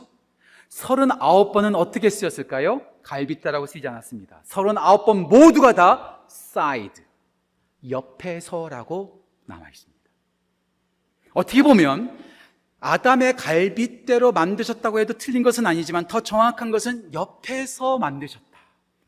39 0.72 1.52
번은 1.52 1.74
어떻게 1.74 2.08
쓰였을까요? 2.08 2.80
갈빗대라고 3.02 3.66
쓰이지 3.66 3.86
않았습니다. 3.88 4.40
39 4.44 5.04
번 5.04 5.20
모두가 5.28 5.74
다 5.74 6.22
side, 6.30 7.04
옆에서라고 7.90 9.22
남아 9.44 9.68
있습니다. 9.68 10.02
어떻게 11.34 11.62
보면 11.62 12.18
아담의 12.80 13.36
갈빗대로 13.36 14.32
만드셨다고 14.32 14.98
해도 14.98 15.12
틀린 15.12 15.42
것은 15.42 15.66
아니지만 15.66 16.06
더 16.06 16.20
정확한 16.20 16.70
것은 16.70 17.12
옆에서 17.12 17.98
만드셨다. 17.98 18.46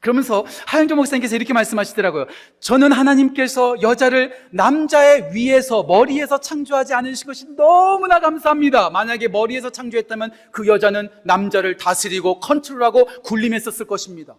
그러면서 0.04 0.44
하영조 0.66 0.96
목사님께서 0.96 1.34
이렇게 1.34 1.54
말씀하시더라고요. 1.54 2.26
저는 2.60 2.92
하나님께서 2.92 3.80
여자를 3.80 4.34
남자의 4.50 5.30
위에서 5.32 5.82
머리에서 5.84 6.40
창조하지 6.40 6.92
않으신 6.92 7.26
것이 7.26 7.46
너무나 7.56 8.20
감사합니다. 8.20 8.90
만약에 8.90 9.28
머리에서 9.28 9.70
창조했다면 9.70 10.30
그 10.52 10.66
여자는 10.66 11.08
남자를 11.24 11.78
다스리고 11.78 12.38
컨트롤하고 12.40 13.06
굴림했었을 13.22 13.86
것입니다. 13.86 14.36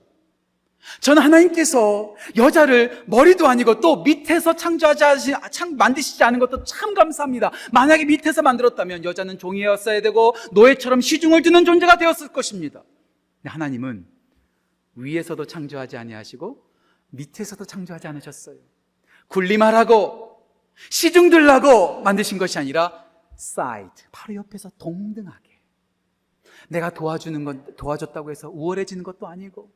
저는 0.99 1.23
하나님께서 1.23 2.13
여자를 2.37 3.01
머리도 3.07 3.47
아니고 3.47 3.79
또 3.79 4.03
밑에서 4.03 4.55
창조하지 4.55 5.33
창, 5.49 5.77
만드시지 5.77 6.23
않은 6.23 6.37
것도 6.37 6.63
참 6.63 6.93
감사합니다. 6.93 7.49
만약에 7.71 8.05
밑에서 8.05 8.43
만들었다면 8.43 9.03
여자는 9.03 9.39
종이였어야 9.39 10.01
되고 10.01 10.35
노예처럼 10.51 11.01
시중을 11.01 11.41
드는 11.41 11.65
존재가 11.65 11.97
되었을 11.97 12.27
것입니다. 12.27 12.83
하나님은 13.43 14.14
위에서도 14.95 15.45
창조하지 15.45 15.97
아니하시고 15.97 16.63
밑에서도 17.09 17.63
창조하지 17.65 18.07
않으셨어요. 18.07 18.57
군림하라고 19.27 20.43
시중 20.89 21.29
들라고 21.29 22.01
만드신 22.01 22.37
것이 22.37 22.59
아니라 22.59 23.05
사이드 23.35 24.03
바로 24.11 24.35
옆에서 24.35 24.69
동등하게 24.77 25.61
내가 26.69 26.89
도와주는 26.89 27.43
건 27.43 27.75
도와줬다고 27.75 28.31
해서 28.31 28.49
우월해지는 28.49 29.03
것도 29.03 29.27
아니고 29.27 29.71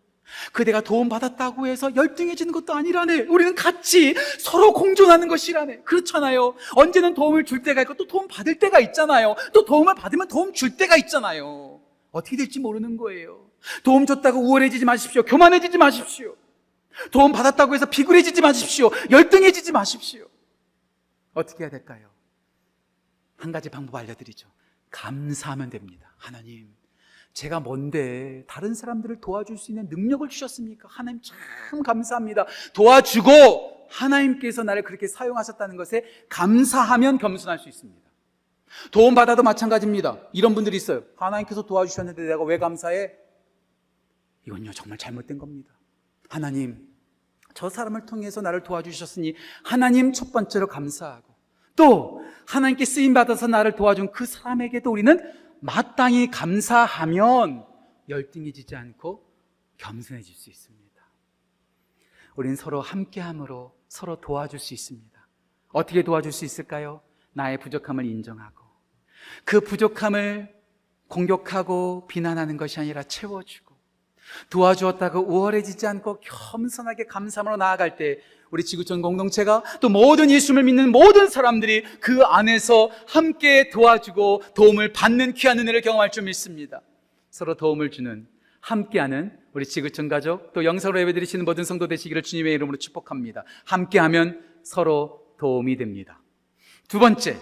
그대가 0.54 0.82
도움 0.82 1.10
받았다고 1.10 1.68
해서 1.68 1.96
열등해지는 1.96 2.52
것도 2.54 2.74
아니라네. 2.74 3.22
우리는 3.22 3.56
같이 3.56 4.14
서로 4.40 4.74
공존하는 4.74 5.28
것이라네. 5.28 5.82
그렇잖아요. 5.82 6.54
언제는 6.76 7.16
도움을 7.16 7.46
줄 7.46 7.64
때가 7.64 7.82
있고 7.82 7.96
또 7.96 8.06
도움 8.06 8.28
받을 8.28 8.60
때가 8.60 8.80
있잖아요. 8.80 9.36
또 9.54 9.66
도움을 9.66 9.96
받으면 9.96 10.28
도움 10.28 10.54
줄 10.54 10.78
때가 10.78 10.98
있잖아요. 10.98 11.82
어떻게 12.12 12.38
될지 12.38 12.60
모르는 12.60 12.98
거예요. 12.98 13.49
도움 13.84 14.06
줬다고 14.06 14.40
우월해지지 14.40 14.86
마십시오. 14.86 15.24
교만해지지 15.24 15.78
마십시오. 15.78 16.36
도움 17.12 17.32
받았다고 17.32 17.76
해서 17.76 17.86
비굴해지지 17.86 18.42
마십시오. 18.42 18.90
열등해지지 19.10 19.72
마십시오. 19.72 20.28
어떻게 21.34 21.64
해야 21.64 21.70
될까요? 21.70 22.10
한 23.38 23.52
가지 23.52 23.70
방법 23.70 23.96
알려드리죠. 23.96 24.50
감사하면 24.92 25.70
됩니다. 25.70 26.14
하나님, 26.18 26.76
제가 27.34 27.60
뭔데 27.60 28.44
다른 28.48 28.74
사람들을 28.74 29.22
도와줄 29.22 29.58
수 29.58 29.72
있는 29.72 29.88
능력을 29.90 30.28
주셨습니까? 30.28 30.90
하나님 30.92 31.22
참 31.22 31.84
감사합니다. 31.84 32.46
도와주고 32.74 33.88
하나님께서 33.90 34.64
나를 34.64 34.84
그렇게 34.84 35.08
사용하셨다는 35.08 35.78
것에 35.78 36.04
감사하면 36.30 37.18
겸손할 37.18 37.60
수 37.60 37.70
있습니다. 37.70 38.10
도움 38.92 39.16
받아도 39.16 39.42
마찬가지입니다. 39.42 40.20
이런 40.34 40.54
분들이 40.54 40.78
있어요. 40.78 41.04
하나님께서 41.16 41.64
도와주셨는데 41.64 42.24
내가 42.24 42.44
왜 42.44 42.58
감사해? 42.58 43.16
이건요, 44.48 44.72
정말 44.72 44.98
잘못된 44.98 45.38
겁니다. 45.38 45.74
하나님, 46.30 46.88
저 47.54 47.70
사람을 47.70 48.06
통해서 48.06 48.42
나를 48.42 48.64
도와주셨으니 48.64 49.36
하나님 49.64 50.14
첫 50.14 50.32
번째로 50.32 50.68
감사하고 50.68 51.36
또 51.76 52.22
하나님께 52.48 52.86
쓰임 52.86 53.14
받아서 53.14 53.48
나를 53.48 53.76
도와준 53.76 54.12
그 54.12 54.26
사람에게도 54.26 54.92
우리는 54.92 55.20
마땅히 55.60 56.30
감사하면 56.30 57.66
열등해지지 58.08 58.76
않고 58.76 59.26
겸손해질 59.78 60.36
수 60.36 60.50
있습니다. 60.50 60.90
우리는 62.36 62.56
서로 62.56 62.82
함께함으로 62.82 63.76
서로 63.88 64.22
도와줄 64.22 64.60
수 64.60 64.74
있습니다. 64.74 65.28
어떻게 65.70 66.04
도와줄 66.04 66.32
수 66.32 66.46
있을까요? 66.46 67.02
나의 67.34 67.60
부족함을 67.60 68.06
인정하고 68.06 68.64
그 69.44 69.60
부족함을 69.62 70.56
공격하고 71.08 72.08
비난하는 72.08 72.58
것이 72.58 72.80
아니라 72.80 73.04
채워주고 73.04 73.69
도와주었다고 74.50 75.22
우월해지지 75.22 75.88
않고 75.88 76.20
겸손하게 76.22 77.06
감사함으로 77.06 77.58
나아갈 77.58 77.96
때 77.96 78.20
우리 78.52 78.64
지구촌 78.64 79.02
공동체가 79.02 79.64
또 79.80 79.90
모든 79.90 80.32
예수를 80.32 80.64
믿는 80.64 80.92
모든 80.92 81.28
사람들이 81.28 81.84
그 82.00 82.24
안에서 82.24 82.90
함께 83.08 83.70
도와주고 83.70 84.44
도움을 84.56 84.94
받는 84.94 85.34
귀한 85.34 85.60
은혜를 85.60 85.82
경험할 85.82 86.12
줄 86.12 86.24
믿습니다. 86.24 86.82
서로 87.30 87.56
도움을 87.56 87.92
주는 87.92 88.28
함께하는 88.62 89.38
우리 89.54 89.66
지구촌 89.66 90.10
가족 90.10 90.54
또 90.54 90.64
영상으로 90.64 91.00
예배드리시는 91.02 91.46
모든 91.46 91.64
성도 91.64 91.88
되시기를 91.88 92.24
주님의 92.24 92.54
이름으로 92.54 92.78
축복합니다. 92.78 93.44
함께하면 93.66 94.44
서로 94.64 95.26
도움이 95.38 95.78
됩니다. 95.78 96.22
두 96.88 97.00
번째, 97.00 97.40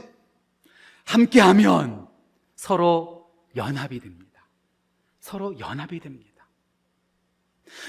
함께하면 1.05 2.07
서로 2.55 3.31
연합이 3.55 3.99
됩니다. 3.99 4.47
서로 5.19 5.57
연합이 5.59 5.99
됩니다. 5.99 6.26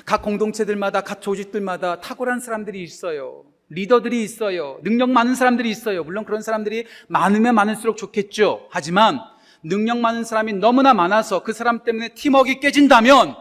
각 0.05 0.23
공동체들마다, 0.23 1.03
각 1.03 1.21
조직들마다 1.21 2.01
탁월한 2.01 2.41
사람들이 2.41 2.83
있어요. 2.83 3.45
리더들이 3.71 4.23
있어요. 4.23 4.81
능력 4.83 5.11
많은 5.11 5.35
사람들이 5.35 5.69
있어요. 5.71 6.05
물론 6.05 6.25
그런 6.25 6.41
사람들이 6.41 6.87
많으면 7.09 7.55
많을수록 7.55 7.97
좋겠죠. 7.97 8.67
하지만 8.71 9.21
능력 9.63 9.99
많은 9.99 10.25
사람이 10.25 10.55
너무나 10.55 10.95
많아서 10.95 11.43
그 11.43 11.53
사람 11.53 11.85
때문에 11.85 12.15
팀워크가 12.15 12.61
깨진다면 12.61 13.37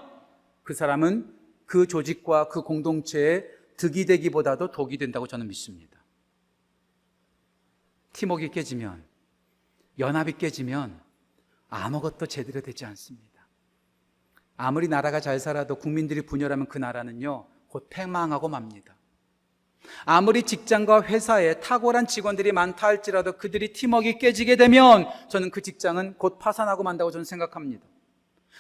그 0.63 0.73
사람은 0.73 1.34
그 1.65 1.88
조직과 1.88 2.47
그 2.50 2.62
공동체에 2.62 3.45
득이 3.78 4.06
되기보다도 4.06 4.71
독이 4.71 4.97
된다고 4.97 5.28
저는 5.28 5.47
믿습니다. 5.47 5.97
팀워크가 8.13 8.52
깨지면, 8.52 9.04
연합이 10.00 10.34
깨지면 10.34 11.00
아무것도 11.69 12.26
제대로 12.26 12.62
되지 12.62 12.86
않습니다. 12.86 13.37
아무리 14.58 14.88
나라가 14.88 15.20
잘 15.20 15.39
살아도 15.39 15.76
국민들이 15.76 16.26
분열하면 16.26 16.67
그 16.67 16.80
나라는요, 16.80 17.46
곧 17.67 17.88
패망하고 17.89 18.50
맙니다. 18.50 18.96
아무리 20.04 20.43
직장과 20.43 21.04
회사에 21.04 21.60
탁월한 21.60 22.08
직원들이 22.08 22.52
많다 22.52 22.88
할지라도 22.88 23.34
그들이 23.34 23.72
팀워크가 23.72 24.17
깨지게 24.17 24.56
되면 24.56 25.08
저는 25.30 25.52
그 25.52 25.62
직장은 25.62 26.15
곧 26.17 26.39
파산하고 26.39 26.84
만다고 26.84 27.12
저는 27.12 27.24
생각합니다. 27.24 27.86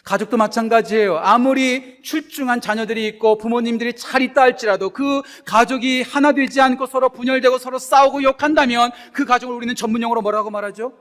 가족도 0.03 0.37
마찬가지예요. 0.37 1.17
아무리 1.17 2.01
출중한 2.03 2.61
자녀들이 2.61 3.07
있고 3.07 3.37
부모님들이 3.37 3.95
잘 3.95 4.21
있다 4.21 4.41
할지라도 4.41 4.91
그 4.91 5.23
가족이 5.45 6.03
하나 6.03 6.31
되지 6.31 6.61
않고 6.61 6.85
서로 6.85 7.09
분열되고 7.09 7.57
서로 7.57 7.79
싸우고 7.79 8.23
욕한다면 8.23 8.91
그 9.11 9.25
가족을 9.25 9.55
우리는 9.55 9.73
전문용어로 9.73 10.21
뭐라고 10.21 10.51
말하죠? 10.51 10.93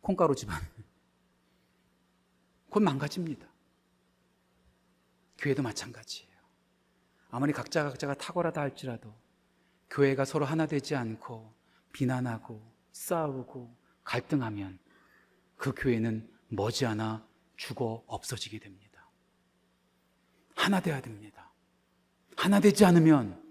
콩가루 0.00 0.34
집안. 0.36 0.56
곧 2.70 2.82
망가집니다. 2.82 3.45
교회도 5.38 5.62
마찬가지예요. 5.62 6.36
아무리 7.30 7.52
각자 7.52 7.84
각자가 7.84 8.14
탁월하다 8.14 8.60
할지라도 8.60 9.14
교회가 9.90 10.24
서로 10.24 10.44
하나 10.44 10.66
되지 10.66 10.94
않고 10.94 11.54
비난하고 11.92 12.62
싸우고 12.92 13.76
갈등하면 14.04 14.78
그 15.56 15.72
교회는 15.76 16.28
머지않아 16.48 17.26
죽어 17.56 18.04
없어지게 18.06 18.58
됩니다. 18.58 19.08
하나 20.54 20.80
돼야 20.80 21.00
됩니다. 21.00 21.52
하나 22.36 22.60
되지 22.60 22.84
않으면 22.84 23.42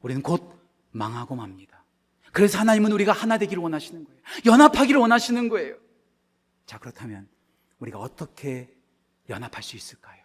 우리는 0.00 0.22
곧 0.22 0.60
망하고 0.90 1.34
맙니다. 1.36 1.84
그래서 2.32 2.58
하나님은 2.58 2.92
우리가 2.92 3.12
하나 3.12 3.38
되기를 3.38 3.62
원하시는 3.62 4.04
거예요. 4.04 4.20
연합하기를 4.46 4.98
원하시는 5.00 5.48
거예요. 5.48 5.76
자, 6.66 6.78
그렇다면 6.78 7.28
우리가 7.78 7.98
어떻게 7.98 8.74
연합할 9.28 9.62
수 9.62 9.76
있을까요? 9.76 10.21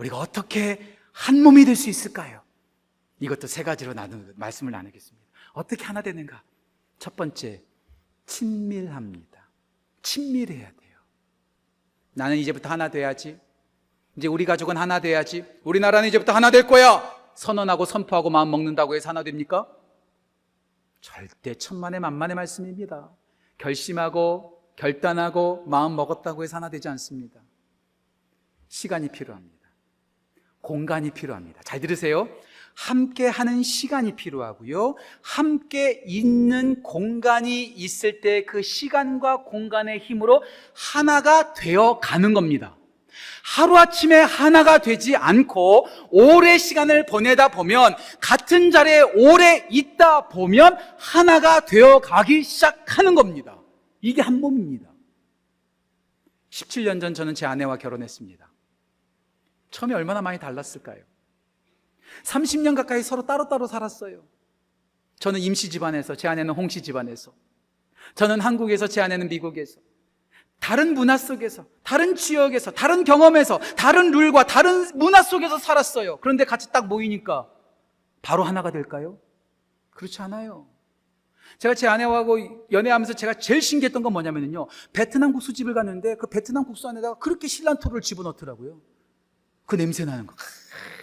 우리가 0.00 0.16
어떻게 0.18 0.96
한 1.12 1.42
몸이 1.42 1.64
될 1.64 1.76
수 1.76 1.90
있을까요? 1.90 2.42
이것도 3.18 3.46
세 3.46 3.62
가지로 3.62 3.92
나누, 3.92 4.32
말씀을 4.36 4.72
나누겠습니다. 4.72 5.26
어떻게 5.52 5.84
하나 5.84 6.00
되는가? 6.00 6.42
첫 6.98 7.16
번째, 7.16 7.62
친밀합니다. 8.24 9.48
친밀해야 10.02 10.70
돼요. 10.70 10.98
나는 12.14 12.38
이제부터 12.38 12.70
하나 12.70 12.88
돼야지. 12.88 13.38
이제 14.16 14.26
우리 14.26 14.44
가족은 14.46 14.76
하나 14.76 15.00
돼야지. 15.00 15.44
우리나라는 15.64 16.08
이제부터 16.08 16.32
하나 16.32 16.50
될 16.50 16.66
거야. 16.66 17.02
선언하고 17.34 17.84
선포하고 17.84 18.30
마음 18.30 18.50
먹는다고 18.50 18.94
해서 18.94 19.10
하나 19.10 19.22
됩니까? 19.22 19.68
절대 21.00 21.54
천만의 21.54 22.00
만만의 22.00 22.36
말씀입니다. 22.36 23.10
결심하고 23.58 24.62
결단하고 24.76 25.64
마음 25.66 25.94
먹었다고 25.96 26.42
해서 26.42 26.56
하나 26.56 26.70
되지 26.70 26.88
않습니다. 26.88 27.40
시간이 28.68 29.08
필요합니다. 29.10 29.59
공간이 30.60 31.10
필요합니다. 31.10 31.62
잘 31.64 31.80
들으세요. 31.80 32.28
함께 32.74 33.26
하는 33.26 33.62
시간이 33.62 34.16
필요하고요. 34.16 34.94
함께 35.22 36.02
있는 36.06 36.82
공간이 36.82 37.64
있을 37.64 38.20
때 38.20 38.44
그 38.46 38.62
시간과 38.62 39.44
공간의 39.44 39.98
힘으로 39.98 40.42
하나가 40.74 41.52
되어 41.52 41.98
가는 42.00 42.32
겁니다. 42.32 42.76
하루아침에 43.44 44.16
하나가 44.16 44.78
되지 44.78 45.16
않고 45.16 45.86
오래 46.10 46.58
시간을 46.58 47.06
보내다 47.06 47.48
보면 47.48 47.94
같은 48.20 48.70
자리에 48.70 49.00
오래 49.14 49.66
있다 49.70 50.28
보면 50.28 50.76
하나가 50.98 51.60
되어 51.60 51.98
가기 52.00 52.42
시작하는 52.42 53.14
겁니다. 53.14 53.58
이게 54.00 54.22
한 54.22 54.40
몸입니다. 54.40 54.88
17년 56.50 57.00
전 57.00 57.14
저는 57.14 57.34
제 57.34 57.46
아내와 57.46 57.76
결혼했습니다. 57.76 58.49
처음에 59.70 59.94
얼마나 59.94 60.20
많이 60.22 60.38
달랐을까요? 60.38 61.02
30년 62.24 62.74
가까이 62.74 63.02
서로 63.02 63.26
따로따로 63.26 63.66
살았어요. 63.66 64.24
저는 65.18 65.40
임시 65.40 65.70
집안에서, 65.70 66.14
제 66.14 66.28
아내는 66.28 66.54
홍씨 66.54 66.82
집안에서. 66.82 67.32
저는 68.14 68.40
한국에서, 68.40 68.86
제 68.86 69.00
아내는 69.00 69.28
미국에서. 69.28 69.80
다른 70.58 70.94
문화 70.94 71.16
속에서, 71.16 71.66
다른 71.82 72.16
지역에서, 72.16 72.70
다른 72.72 73.04
경험에서, 73.04 73.58
다른 73.76 74.10
룰과 74.10 74.44
다른 74.44 74.90
문화 74.94 75.22
속에서 75.22 75.58
살았어요. 75.58 76.18
그런데 76.18 76.44
같이 76.44 76.70
딱 76.72 76.86
모이니까 76.86 77.48
바로 78.22 78.44
하나가 78.44 78.70
될까요? 78.70 79.18
그렇지 79.90 80.20
않아요. 80.22 80.68
제가 81.58 81.74
제 81.74 81.88
아내하고 81.88 82.66
연애하면서 82.70 83.14
제가 83.14 83.34
제일 83.34 83.60
신기했던 83.60 84.02
건 84.02 84.12
뭐냐면요. 84.12 84.68
베트남 84.92 85.32
국수집을 85.32 85.74
갔는데 85.74 86.16
그 86.16 86.26
베트남 86.26 86.64
국수 86.64 86.88
안에다가 86.88 87.18
그렇게 87.18 87.48
실란토를 87.48 88.00
집어넣더라고요. 88.00 88.80
그 89.70 89.76
냄새 89.76 90.04
나는 90.04 90.26
거. 90.26 90.34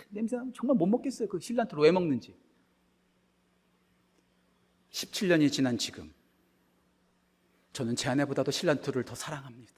냄새 0.10 0.36
나면 0.36 0.52
정말 0.54 0.76
못 0.76 0.88
먹겠어요. 0.88 1.30
그 1.30 1.40
실란트로 1.40 1.84
왜 1.84 1.92
먹는지. 1.92 2.38
17년이 4.92 5.50
지난 5.50 5.78
지금 5.78 6.14
저는 7.72 7.96
제 7.96 8.10
아내보다도 8.10 8.52
실란트를 8.52 9.06
더 9.06 9.16
사랑합니다. 9.16 9.72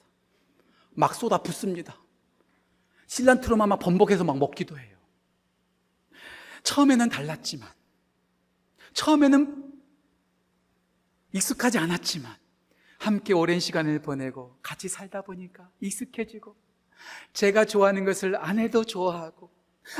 막 0.90 1.14
쏟아 1.14 1.38
붓습니다. 1.38 2.02
실란트로만 3.06 3.68
막 3.68 3.78
번복해서 3.78 4.24
막 4.24 4.38
먹기도 4.38 4.76
해요. 4.76 4.98
처음에는 6.64 7.10
달랐지만, 7.10 7.68
처음에는 8.94 9.72
익숙하지 11.32 11.78
않았지만, 11.78 12.36
함께 12.98 13.34
오랜 13.34 13.60
시간을 13.60 14.02
보내고 14.02 14.58
같이 14.62 14.88
살다 14.88 15.22
보니까 15.22 15.70
익숙해지고, 15.80 16.56
제가 17.32 17.64
좋아하는 17.64 18.04
것을 18.04 18.36
아내도 18.36 18.84
좋아하고, 18.84 19.50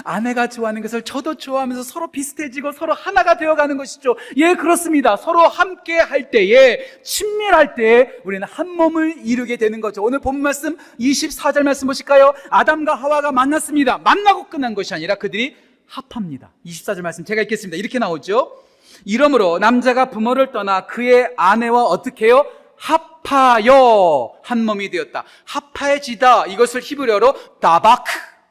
아내가 0.05 0.47
좋아하는 0.49 0.83
것을 0.83 1.03
저도 1.03 1.35
좋아하면서 1.35 1.83
서로 1.83 2.11
비슷해지고 2.11 2.73
서로 2.73 2.95
하나가 2.95 3.37
되어가는 3.37 3.77
것이죠. 3.77 4.17
예, 4.37 4.55
그렇습니다. 4.55 5.17
서로 5.17 5.41
함께 5.41 5.99
할 5.99 6.31
때에, 6.31 7.03
친밀할 7.03 7.75
때에 7.75 8.11
우리는 8.25 8.47
한 8.47 8.69
몸을 8.69 9.17
이루게 9.25 9.57
되는 9.57 9.81
거죠. 9.81 10.03
오늘 10.03 10.21
본 10.21 10.41
말씀 10.41 10.77
24절 10.99 11.63
말씀 11.63 11.89
보실까요? 11.89 12.35
아담과 12.51 12.95
하와가 12.95 13.33
만났습니다. 13.33 13.99
만나고 13.99 14.49
끝난 14.49 14.75
것이 14.75 14.95
아니라 14.95 15.17
그들이 15.17 15.57
합합니다. 15.87 16.53
24절 16.65 17.03
말씀 17.03 17.25
제가 17.25 17.43
읽겠습니다. 17.43 17.77
이렇게 17.77 17.99
나오죠. 17.99 18.65
이러므로 19.05 19.59
남자가 19.59 20.11
부모를 20.11 20.53
떠나 20.53 20.87
그의 20.87 21.33
아내와 21.37 21.85
어떻게 21.85 22.27
해요? 22.27 22.45
합하여 22.81 24.41
한 24.43 24.65
몸이 24.65 24.91
되었다. 24.91 25.25
합하여지다. 25.45 26.47
이것을 26.47 26.81
히브리어로 26.83 27.59
다바크 27.61 28.11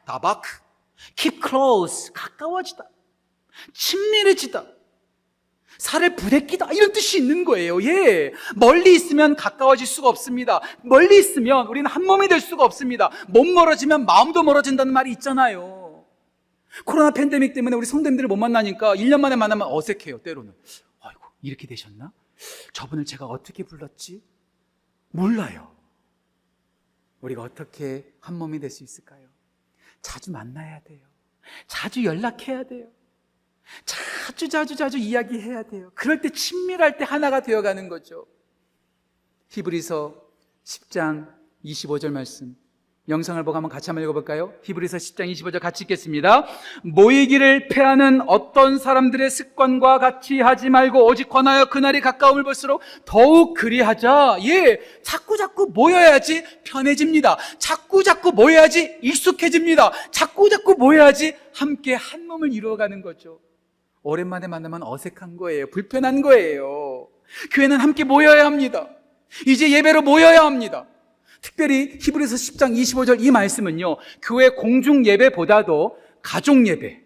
다바크, 0.10 0.50
keep 1.16 1.40
close, 1.48 2.12
가까워지다, 2.14 2.84
친밀해지다, 3.74 4.66
살을 5.78 6.16
부대끼다 6.16 6.72
이런 6.74 6.92
뜻이 6.92 7.20
있는 7.20 7.46
거예요. 7.46 7.82
예, 7.84 8.34
멀리 8.56 8.96
있으면 8.96 9.36
가까워질 9.36 9.86
수가 9.86 10.10
없습니다. 10.10 10.62
멀리 10.82 11.20
있으면 11.20 11.68
우리는 11.68 11.90
한 11.90 12.06
몸이 12.06 12.28
될 12.28 12.42
수가 12.42 12.66
없습니다. 12.66 13.12
몸 13.28 13.54
멀어지면 13.54 14.06
마음도 14.06 14.42
멀어진다는 14.42 14.92
말이 14.92 15.12
있잖아요. 15.12 16.06
코로나 16.86 17.12
팬데믹 17.12 17.54
때문에 17.54 17.76
우리 17.76 17.86
성도님들을 17.86 18.28
못 18.28 18.36
만나니까 18.36 18.96
1년 18.96 19.20
만에 19.20 19.36
만나면 19.36 19.68
어색해요. 19.70 20.24
때로는. 20.24 20.54
아이고 21.02 21.22
이렇게 21.44 21.68
되셨나? 21.68 22.12
저분을 22.74 23.06
제가 23.06 23.26
어떻게 23.26 23.64
불렀지? 23.64 24.24
몰라요. 25.12 25.76
우리가 27.22 27.42
어떻게 27.42 28.14
한 28.22 28.36
몸이 28.38 28.60
될 28.60 28.70
수 28.70 28.84
있을까요? 28.84 29.28
자주 30.02 30.32
만나야 30.32 30.82
돼요. 30.84 31.06
자주 31.68 32.04
연락해야 32.04 32.64
돼요. 32.64 32.90
자주 33.86 34.48
자주 34.50 34.76
자주 34.76 34.98
이야기해야 34.98 35.64
돼요. 35.64 35.92
그럴 35.96 36.22
때 36.22 36.30
친밀할 36.30 36.98
때 36.98 37.04
하나가 37.04 37.42
되어가는 37.42 37.90
거죠. 37.90 38.26
히브리서 39.50 40.30
10장 40.64 41.36
25절 41.66 42.12
말씀. 42.12 42.56
영상을 43.10 43.44
보고 43.44 43.56
한번 43.56 43.72
같이 43.72 43.90
한번 43.90 44.04
읽어볼까요? 44.04 44.54
히브리서 44.62 44.98
10장 44.98 45.32
25절 45.32 45.60
같이 45.60 45.84
읽겠습니다. 45.84 46.46
모이기를 46.84 47.68
패하는 47.68 48.22
어떤 48.28 48.78
사람들의 48.78 49.30
습관과 49.30 49.98
같이 49.98 50.40
하지 50.40 50.70
말고 50.70 51.06
오직 51.06 51.28
권하여 51.28 51.66
그날이 51.66 52.02
가까움을 52.02 52.44
볼수록 52.44 52.82
더욱 53.06 53.56
그리하자. 53.56 54.38
예, 54.44 54.80
자꾸 55.02 55.38
자꾸 55.38 55.72
모여야지 55.74 56.44
편해집니다. 56.64 57.38
자꾸 57.58 58.04
자꾸 58.04 58.32
모여야지 58.32 59.00
익숙해집니다. 59.02 59.92
자꾸 60.12 60.50
자꾸 60.50 60.76
모여야지 60.76 61.36
함께 61.54 61.96
한 61.96 62.28
몸을 62.28 62.54
이루어가는 62.54 63.02
거죠. 63.02 63.40
오랜만에 64.04 64.48
만나면 64.48 64.84
어색한 64.84 65.38
거예요. 65.38 65.68
불편한 65.72 66.22
거예요. 66.22 67.08
교회는 67.54 67.80
함께 67.80 68.04
모여야 68.04 68.46
합니다. 68.46 68.88
이제 69.48 69.70
예배로 69.72 70.04
모여야 70.04 70.46
합니다. 70.46 70.86
특별히 71.42 71.98
히브리서 72.02 72.36
10장 72.36 72.76
25절 72.76 73.22
이 73.22 73.32
말씀은요. 73.32 73.98
교회 74.22 74.50
공중 74.50 75.06
예배보다도 75.06 75.98
가족 76.22 76.68
예배. 76.68 77.02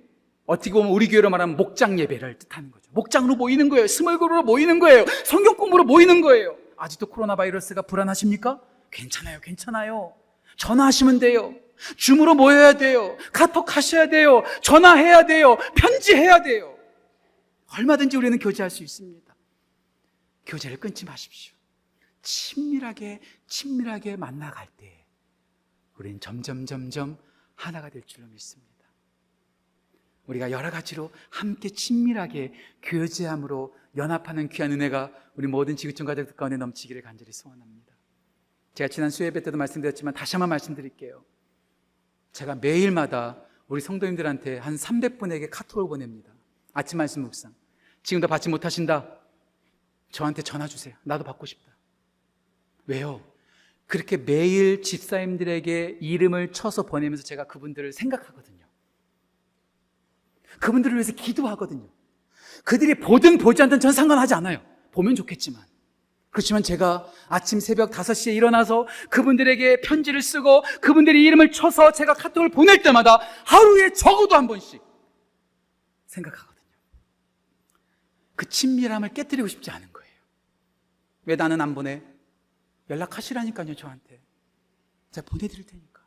어떻게 0.45 0.71
보면 0.71 0.91
우리 0.91 1.07
교회로 1.07 1.29
말하면 1.29 1.55
목장 1.55 1.99
예배를 1.99 2.37
뜻하는 2.39 2.71
거죠. 2.71 2.89
목장으로 2.91 3.35
모이는 3.35 3.69
거예요. 3.69 3.87
스몰그룹으로 3.87 4.43
모이는 4.43 4.79
거예요. 4.79 5.05
성경 5.25 5.55
공부로 5.55 5.83
모이는 5.83 6.21
거예요. 6.21 6.57
아직도 6.77 7.07
코로나 7.07 7.35
바이러스가 7.35 7.83
불안하십니까? 7.83 8.59
괜찮아요. 8.91 9.39
괜찮아요. 9.41 10.13
전화하시면 10.57 11.19
돼요. 11.19 11.55
줌으로 11.97 12.35
모여야 12.35 12.73
돼요. 12.73 13.17
카톡 13.31 13.75
하셔야 13.75 14.07
돼요. 14.07 14.43
전화해야 14.61 15.25
돼요. 15.25 15.57
편지해야 15.75 16.43
돼요. 16.43 16.75
얼마든지 17.77 18.17
우리는 18.17 18.37
교제할 18.37 18.69
수 18.69 18.83
있습니다. 18.83 19.35
교제를 20.45 20.77
끊지 20.77 21.05
마십시오. 21.05 21.53
친밀하게, 22.23 23.21
친밀하게 23.47 24.15
만나갈 24.15 24.67
때, 24.77 25.05
우리는 25.97 26.19
점점, 26.19 26.65
점점 26.65 27.17
하나가 27.55 27.89
될 27.89 28.01
줄로 28.03 28.27
믿습니다. 28.27 28.73
우리가 30.25 30.51
여러 30.51 30.71
가지로 30.71 31.11
함께 31.29 31.69
친밀하게 31.69 32.53
교제함으로 32.81 33.75
연합하는 33.95 34.49
귀한 34.49 34.71
은혜가 34.71 35.11
우리 35.35 35.47
모든 35.47 35.75
지구촌 35.75 36.07
가족들 36.07 36.35
가운데 36.35 36.57
넘치기를 36.57 37.01
간절히 37.01 37.31
소원합니다. 37.31 37.93
제가 38.73 38.87
지난 38.87 39.09
수요 39.09 39.27
예배 39.27 39.43
때도 39.43 39.57
말씀드렸지만 39.57 40.13
다시 40.13 40.35
한번 40.35 40.49
말씀드릴게요. 40.49 41.23
제가 42.31 42.55
매일마다 42.55 43.43
우리 43.67 43.81
성도님들한테 43.81 44.57
한 44.57 44.75
300분에게 44.75 45.49
카톡을 45.51 45.87
보냅니다. 45.87 46.31
아침 46.73 46.97
말씀 46.97 47.21
묵상. 47.21 47.53
지금도 48.01 48.27
받지 48.27 48.49
못하신다? 48.49 49.19
저한테 50.11 50.41
전화 50.41 50.67
주세요. 50.67 50.95
나도 51.03 51.23
받고 51.23 51.45
싶다. 51.45 51.72
왜요? 52.85 53.23
그렇게 53.87 54.17
매일 54.17 54.81
집사님들에게 54.81 55.97
이름을 56.01 56.51
쳐서 56.51 56.83
보내면서 56.83 57.23
제가 57.23 57.45
그분들을 57.45 57.93
생각하거든요. 57.93 58.65
그분들을 60.59 60.95
위해서 60.95 61.13
기도하거든요. 61.13 61.89
그들이 62.63 62.95
보든 62.95 63.37
보지 63.37 63.61
않든 63.61 63.79
전 63.79 63.91
상관하지 63.91 64.33
않아요. 64.35 64.61
보면 64.91 65.15
좋겠지만. 65.15 65.63
그렇지만 66.29 66.63
제가 66.63 67.11
아침 67.27 67.59
새벽 67.59 67.91
5시에 67.91 68.35
일어나서 68.35 68.87
그분들에게 69.11 69.81
편지를 69.81 70.21
쓰고 70.21 70.63
그분들이 70.81 71.23
이름을 71.25 71.51
쳐서 71.51 71.91
제가 71.91 72.15
카톡을 72.15 72.49
보낼 72.49 72.81
때마다 72.81 73.19
하루에 73.45 73.93
적어도 73.93 74.35
한 74.35 74.47
번씩 74.47 74.81
생각하거든요. 76.07 76.63
그 78.35 78.49
친밀함을 78.49 79.09
깨뜨리고 79.09 79.47
싶지 79.47 79.69
않은 79.69 79.93
거예요. 79.93 80.13
왜 81.25 81.35
나는 81.35 81.61
안 81.61 81.75
보내? 81.75 82.01
연락하시라니까요, 82.89 83.75
저한테. 83.75 84.21
제가 85.11 85.27
보내드릴 85.27 85.65
테니까. 85.65 86.01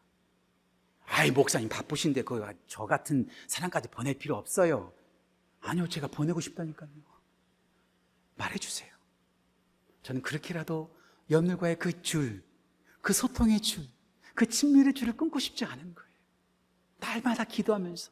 아이, 1.06 1.30
목사님 1.30 1.68
바쁘신데, 1.68 2.22
그, 2.22 2.44
저 2.66 2.86
같은 2.86 3.28
사람까지 3.48 3.88
보낼 3.88 4.18
필요 4.18 4.36
없어요. 4.36 4.92
아니요, 5.60 5.88
제가 5.88 6.08
보내고 6.08 6.40
싶다니까요. 6.40 6.90
말해주세요. 8.36 8.94
저는 10.02 10.22
그렇게라도 10.22 10.94
여러분들과의 11.30 11.78
그 11.78 12.02
줄, 12.02 12.44
그 13.00 13.12
소통의 13.12 13.60
줄, 13.60 13.86
그 14.34 14.46
친밀의 14.46 14.94
줄을 14.94 15.16
끊고 15.16 15.38
싶지 15.38 15.64
않은 15.64 15.94
거예요. 15.94 16.10
날마다 16.98 17.44
기도하면서 17.44 18.10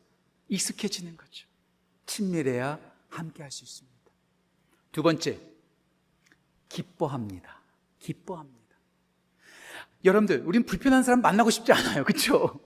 익숙해지는 0.48 1.16
거죠. 1.16 1.46
친밀해야 2.06 2.80
함께 3.08 3.42
할 3.42 3.50
수 3.50 3.64
있습니다. 3.64 3.94
두 4.92 5.02
번째, 5.02 5.40
기뻐합니다. 6.68 7.60
기뻐합니다. 8.04 8.60
여러분들, 10.04 10.42
우린 10.44 10.64
불편한 10.64 11.02
사람 11.02 11.22
만나고 11.22 11.48
싶지 11.48 11.72
않아요. 11.72 12.04
그렇죠? 12.04 12.60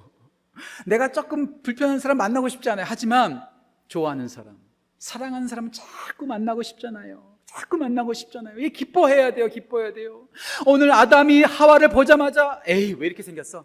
내가 0.86 1.12
조금 1.12 1.62
불편한 1.62 2.00
사람 2.00 2.16
만나고 2.16 2.48
싶지 2.48 2.68
않아요. 2.70 2.84
하지만 2.88 3.46
좋아하는 3.86 4.26
사람, 4.26 4.58
사랑하는 4.98 5.46
사람 5.46 5.70
자꾸 5.70 6.26
만나고 6.26 6.62
싶잖아요. 6.64 7.38
자꾸 7.46 7.76
만나고 7.76 8.12
싶잖아요. 8.12 8.58
이 8.58 8.70
기뻐해야 8.70 9.32
돼요. 9.32 9.46
기뻐해야 9.46 9.92
돼요. 9.92 10.28
오늘 10.66 10.90
아담이 10.92 11.42
하와를 11.44 11.88
보자마자 11.88 12.60
에이, 12.66 12.94
왜 12.98 13.06
이렇게 13.06 13.22
생겼어? 13.22 13.64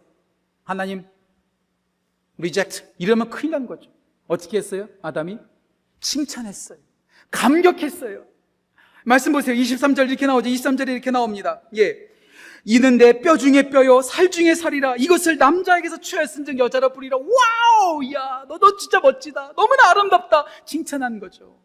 하나님 0.63 1.05
reject 2.37 2.93
이러면 2.99 3.29
큰일 3.31 3.51
난 3.51 3.65
거죠. 3.65 3.91
어떻게 4.27 4.57
했어요? 4.57 4.87
아담이 5.01 5.39
칭찬했어요. 5.99 6.77
감격했어요. 7.31 8.32
말씀 9.05 9.31
보세요. 9.33 9.55
23절 9.55 10.09
이렇게 10.09 10.25
나오죠. 10.27 10.49
23절에 10.49 10.89
이렇게 10.89 11.11
나옵니다. 11.11 11.61
예. 11.77 11.97
이는 12.65 12.97
내 12.97 13.19
뼈 13.21 13.35
중에 13.35 13.69
뼈요, 13.69 14.01
살 14.01 14.31
중에 14.31 14.55
살이라. 14.55 14.95
이것을 14.95 15.37
남자에게서 15.37 15.99
취하였은즉 15.99 16.59
여자라 16.59 16.93
부르리라. 16.93 17.17
Wow! 17.17 18.01
야, 18.13 18.45
너, 18.47 18.57
너 18.57 18.77
진짜 18.77 19.01
멋지다. 19.01 19.53
너무나 19.57 19.89
아름답다. 19.89 20.45
칭찬한 20.65 21.19
거죠. 21.19 21.59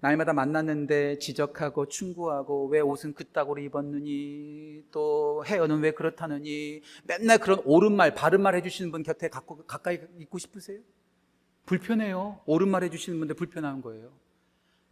날마다 0.00 0.32
만났는데 0.32 1.18
지적하고 1.18 1.86
충고하고 1.86 2.66
왜 2.68 2.80
옷은 2.80 3.12
그따구로 3.14 3.60
입었느니 3.60 4.82
또 4.90 5.44
헤어는 5.46 5.80
왜 5.80 5.90
그렇다느니 5.92 6.80
맨날 7.04 7.38
그런 7.38 7.60
옳은 7.64 7.94
말, 7.94 8.14
바른 8.14 8.40
말 8.40 8.54
해주시는 8.56 8.90
분 8.90 9.02
곁에 9.02 9.28
가까이 9.28 10.00
있고 10.20 10.38
싶으세요? 10.38 10.80
불편해요. 11.66 12.40
옳은 12.46 12.68
말 12.68 12.82
해주시는 12.84 13.18
분들 13.20 13.36
불편한 13.36 13.82
거예요. 13.82 14.10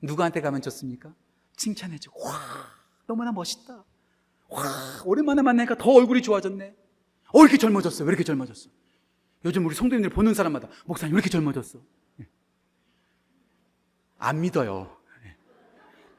누구한테 0.03 0.41
가면 0.41 0.63
좋습니까? 0.63 1.13
칭찬해주고 1.57 2.25
와 2.25 2.41
너무나 3.07 3.33
멋있다. 3.33 3.85
와 4.49 4.63
오랜만에 5.05 5.43
만나니까 5.43 5.77
더 5.77 5.91
얼굴이 5.93 6.23
좋아졌네. 6.23 6.75
어 7.35 7.43
이렇게 7.43 7.59
젊어졌어. 7.59 8.05
왜 8.05 8.11
이렇게 8.11 8.25
젊어졌어? 8.25 8.71
요즘 9.45 9.67
우리 9.67 9.75
성도님들 9.75 10.11
보는 10.11 10.35
사람마다 10.35 10.69
목사님 10.87 11.15
왜 11.15 11.19
이렇게 11.19 11.31
젊어졌어? 11.31 11.79
예. 12.21 12.27
안 14.19 14.41
믿어요. 14.41 14.97
예. 15.25 15.37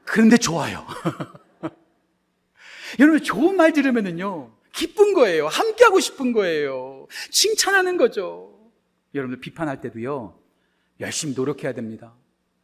그런데 0.04 0.36
좋아요. 0.36 0.86
여러분 2.98 3.22
좋은 3.22 3.56
말 3.56 3.72
들으면은요 3.72 4.52
기쁜 4.72 5.14
거예요. 5.14 5.48
함께하고 5.48 6.00
싶은 6.00 6.32
거예요. 6.32 7.06
칭찬하는 7.30 7.96
거죠. 7.96 8.70
여러분들 9.14 9.40
비판할 9.40 9.80
때도요 9.80 10.38
열심히 11.00 11.34
노력해야 11.34 11.72
됩니다. 11.72 12.14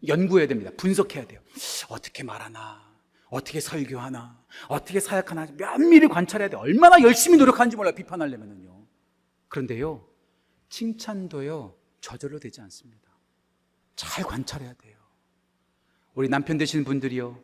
연구해야 0.07 0.47
됩니다. 0.47 0.71
분석해야 0.77 1.27
돼요. 1.27 1.41
어떻게 1.89 2.23
말하나, 2.23 2.83
어떻게 3.29 3.61
설교하나, 3.61 4.43
어떻게 4.69 5.01
사역하나 5.01 5.47
면밀히 5.57 6.09
관찰해야 6.09 6.49
돼요. 6.49 6.61
얼마나 6.61 7.01
열심히 7.03 7.39
노력하는지 7.39 7.77
몰라 7.77 7.93
비판하려면요. 7.93 8.87
그런데요, 9.49 10.07
칭찬도요 10.69 11.77
저절로 12.01 12.39
되지 12.39 12.61
않습니다. 12.61 13.11
잘 13.95 14.25
관찰해야 14.25 14.75
돼요. 14.75 14.97
우리 16.15 16.29
남편 16.29 16.59
되시는 16.59 16.85
분들이요, 16.85 17.43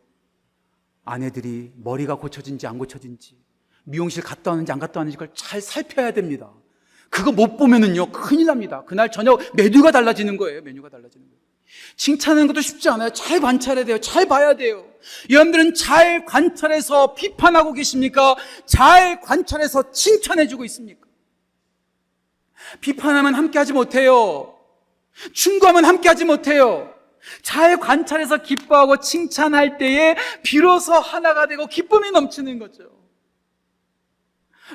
아내들이 1.05 1.73
머리가 1.75 2.15
고쳐진지 2.15 2.67
안 2.67 2.77
고쳐진지, 2.77 3.37
미용실 3.83 4.23
갔다 4.23 4.51
왔는지 4.51 4.71
안 4.71 4.79
갔다 4.79 4.99
왔는지 4.99 5.17
그걸 5.17 5.33
잘 5.35 5.59
살펴야 5.61 6.11
됩니다. 6.11 6.53
그거 7.09 7.31
못 7.31 7.57
보면은요, 7.57 8.11
큰일 8.11 8.47
납니다. 8.47 8.83
그날 8.85 9.11
저녁 9.11 9.39
메뉴가 9.55 9.91
달라지는 9.91 10.37
거예요. 10.37 10.61
메뉴가 10.61 10.89
달라지는 10.89 11.27
거예요. 11.27 11.42
칭찬하는 11.95 12.47
것도 12.47 12.61
쉽지 12.61 12.89
않아요. 12.89 13.09
잘 13.11 13.39
관찰해야 13.39 13.85
돼요. 13.85 13.99
잘 13.99 14.25
봐야 14.25 14.55
돼요. 14.55 14.85
여러분들은 15.29 15.73
잘 15.73 16.25
관찰해서 16.25 17.13
비판하고 17.13 17.73
계십니까? 17.73 18.35
잘 18.65 19.19
관찰해서 19.21 19.91
칭찬해주고 19.91 20.65
있습니까? 20.65 21.07
비판하면 22.81 23.35
함께하지 23.35 23.73
못해요. 23.73 24.57
충고하면 25.33 25.85
함께하지 25.85 26.25
못해요. 26.25 26.93
잘 27.41 27.77
관찰해서 27.77 28.37
기뻐하고 28.37 28.97
칭찬할 28.97 29.77
때에 29.77 30.15
비로소 30.43 30.93
하나가 30.93 31.47
되고 31.47 31.67
기쁨이 31.67 32.11
넘치는 32.11 32.59
거죠. 32.59 33.02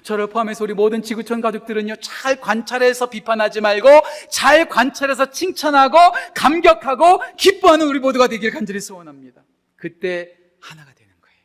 저를 0.02 0.28
포함해서 0.28 0.64
우리 0.64 0.74
모든 0.74 1.02
지구촌 1.02 1.40
가족들은요, 1.40 1.96
잘 1.96 2.40
관찰해서 2.40 3.10
비판하지 3.10 3.60
말고, 3.60 3.88
잘 4.30 4.68
관찰해서 4.68 5.30
칭찬하고, 5.30 5.96
감격하고, 6.34 7.20
기뻐하는 7.36 7.86
우리 7.86 7.98
모두가 7.98 8.28
되길 8.28 8.50
간절히 8.50 8.80
소원합니다. 8.80 9.44
그때 9.76 10.36
하나가 10.60 10.92
되는 10.94 11.12
거예요. 11.20 11.38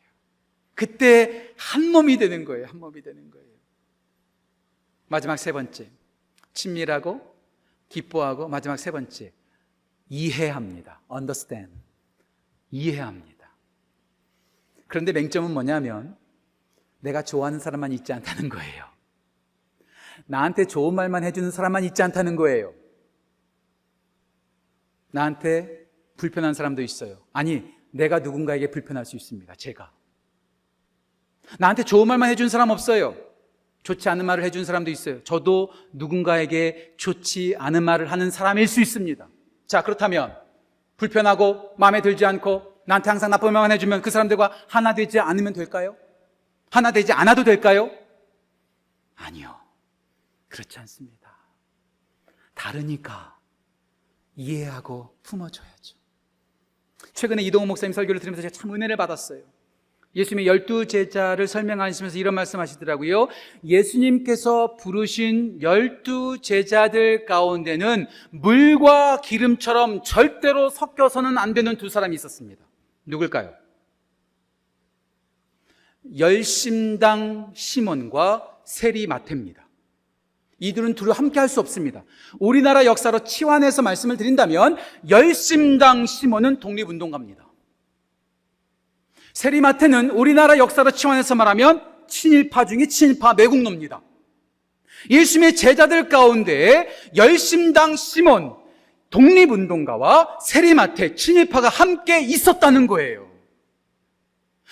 그때 0.75 1.53
한 1.57 1.89
몸이 1.89 2.17
되는 2.17 2.45
거예요. 2.45 2.67
한 2.67 2.79
몸이 2.79 3.01
되는 3.01 3.29
거예요. 3.31 3.47
마지막 5.07 5.37
세 5.37 5.51
번째. 5.51 5.89
친밀하고, 6.53 7.35
기뻐하고, 7.89 8.47
마지막 8.47 8.77
세 8.77 8.91
번째. 8.91 9.31
이해합니다. 10.09 11.01
understand. 11.11 11.73
이해합니다. 12.71 13.33
그런데 14.87 15.11
맹점은 15.11 15.51
뭐냐면, 15.51 16.17
내가 17.03 17.21
좋아하는 17.21 17.59
사람만 17.59 17.91
있지 17.91 18.13
않다는 18.13 18.49
거예요. 18.49 18.85
나한테 20.25 20.65
좋은 20.65 20.95
말만 20.95 21.23
해주는 21.25 21.51
사람만 21.51 21.83
있지 21.83 22.01
않다는 22.01 22.37
거예요. 22.37 22.73
나한테 25.11 25.85
불편한 26.15 26.53
사람도 26.53 26.81
있어요. 26.81 27.17
아니, 27.33 27.69
내가 27.91 28.19
누군가에게 28.19 28.71
불편할 28.71 29.05
수 29.05 29.17
있습니다. 29.17 29.53
제가. 29.55 29.91
나한테 31.59 31.83
좋은 31.83 32.07
말만 32.07 32.29
해준 32.29 32.47
사람 32.47 32.69
없어요. 32.69 33.15
좋지 33.83 34.07
않은 34.07 34.25
말을 34.25 34.45
해준 34.45 34.63
사람도 34.63 34.89
있어요. 34.89 35.21
저도 35.25 35.71
누군가에게 35.91 36.93
좋지 36.95 37.55
않은 37.57 37.83
말을 37.83 38.09
하는 38.11 38.31
사람일 38.31 38.65
수 38.65 38.79
있습니다. 38.79 39.27
자, 39.67 39.83
그렇다면 39.83 40.37
불편하고 40.95 41.73
마음에 41.77 42.01
들지 42.01 42.25
않고 42.25 42.81
나한테 42.85 43.09
항상 43.09 43.29
나쁜 43.29 43.51
말만 43.51 43.73
해주면 43.73 44.01
그 44.01 44.09
사람들과 44.09 44.53
하나 44.69 44.95
되지 44.95 45.19
않으면 45.19 45.51
될까요? 45.51 45.97
하나 46.73 46.91
되지 46.91 47.13
않아도 47.13 47.43
될까요? 47.43 47.91
아니요. 49.15 49.55
그렇지 50.49 50.79
않습니다. 50.79 51.37
다르니까 52.55 53.37
이해하고 54.35 55.15
품어줘야죠. 55.21 55.95
최근에 57.13 57.43
이동호 57.43 57.67
목사님 57.67 57.93
설교를 57.93 58.19
들으면서 58.19 58.41
제가 58.41 58.51
참 58.51 58.73
은혜를 58.73 58.97
받았어요. 58.97 59.43
예수님의 60.15 60.47
열두 60.47 60.87
제자를 60.87 61.47
설명하시면서 61.47 62.17
이런 62.17 62.33
말씀 62.33 62.59
하시더라고요. 62.59 63.27
예수님께서 63.63 64.75
부르신 64.77 65.61
열두 65.61 66.39
제자들 66.41 67.25
가운데는 67.25 68.07
물과 68.31 69.21
기름처럼 69.21 70.01
절대로 70.03 70.69
섞여서는 70.69 71.37
안 71.37 71.53
되는 71.53 71.77
두 71.77 71.89
사람이 71.89 72.15
있었습니다. 72.15 72.65
누굴까요? 73.05 73.62
열심당 76.17 77.51
시몬과 77.53 78.47
세리 78.65 79.07
마태입니다. 79.07 79.67
이들은 80.59 80.95
둘을 80.95 81.13
함께 81.13 81.39
할 81.39 81.49
수 81.49 81.59
없습니다. 81.59 82.03
우리나라 82.39 82.85
역사로 82.85 83.23
치환해서 83.25 83.81
말씀을 83.81 84.17
드린다면 84.17 84.77
열심당 85.09 86.05
시몬은 86.05 86.59
독립운동가입니다. 86.59 87.45
세리 89.33 89.61
마태는 89.61 90.11
우리나라 90.11 90.57
역사로 90.57 90.91
치환해서 90.91 91.35
말하면 91.35 91.81
친일파 92.07 92.65
중에 92.65 92.85
친일파 92.85 93.33
매국노입니다. 93.33 94.01
예수님의 95.09 95.55
제자들 95.55 96.07
가운데 96.07 96.87
열심당 97.15 97.95
시몬 97.95 98.55
독립운동가와 99.09 100.39
세리마태 100.45 101.15
친일파가 101.15 101.67
함께 101.69 102.21
있었다는 102.21 102.87
거예요. 102.87 103.32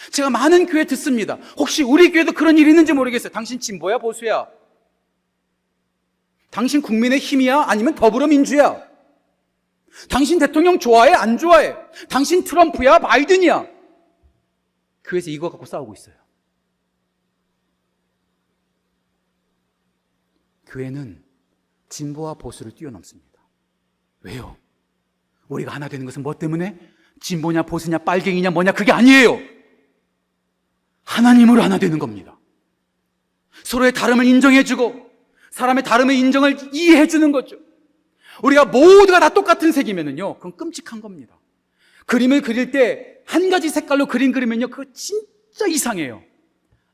제가 0.10 0.30
많은 0.30 0.66
교회 0.66 0.86
듣습니다. 0.86 1.36
혹시 1.58 1.84
우리 1.84 2.12
교회도 2.12 2.32
그런 2.32 2.58
일이 2.58 2.70
있는지 2.70 2.93
모르겠어요. 2.93 3.32
당신 3.32 3.60
진보야, 3.60 3.99
보수야? 3.99 4.47
당신 6.49 6.82
국민의 6.82 7.20
힘이야? 7.20 7.66
아니면 7.68 7.95
더불어민주야? 7.95 8.89
당신 10.10 10.39
대통령 10.39 10.80
좋아해? 10.80 11.14
안 11.14 11.38
좋아해? 11.38 11.76
당신 12.10 12.43
트럼프야? 12.43 12.99
바이든이야? 12.99 13.68
교회에서 15.04 15.30
이거 15.30 15.49
갖고 15.49 15.66
싸우고 15.66 15.93
있어요. 15.93 16.16
교회는 20.66 21.24
진보와 21.89 22.36
보수를 22.36 22.74
뛰어넘습니다. 22.74 23.41
왜요? 24.22 24.56
우리가 25.49 25.74
하나 25.74 25.89
되는 25.89 26.06
것은 26.06 26.24
뭐 26.24 26.34
때문에? 26.34 26.80
진보냐, 27.20 27.64
보수냐, 27.64 27.99
빨갱이냐, 27.99 28.52
뭐냐, 28.52 28.72
그게 28.72 28.91
아니에요. 28.91 29.61
하나님으로 31.04 31.62
하나 31.62 31.78
되는 31.78 31.99
겁니다. 31.99 32.38
서로의 33.64 33.91
다름을 33.93 34.26
인정해주고 34.26 35.10
사람의 35.52 35.84
다름의 35.84 36.18
인정을 36.20 36.58
이해해주는 36.74 37.32
거죠. 37.32 37.58
우리가 38.43 38.66
모두가 38.66 39.20
다 39.20 39.30
똑같은 39.30 39.72
색이면은요, 39.72 40.36
그건 40.36 40.56
끔찍한 40.56 41.02
겁니다. 41.02 41.38
그림을 42.06 42.41
그릴 42.41 42.72
때 42.72 43.12
한 43.26 43.49
가지 43.49 43.70
색깔로 43.70 44.08
그림 44.08 44.32
그리면요, 44.32 44.68
그거 44.70 44.84
진짜 44.93 45.68
이상해요. 45.68 46.24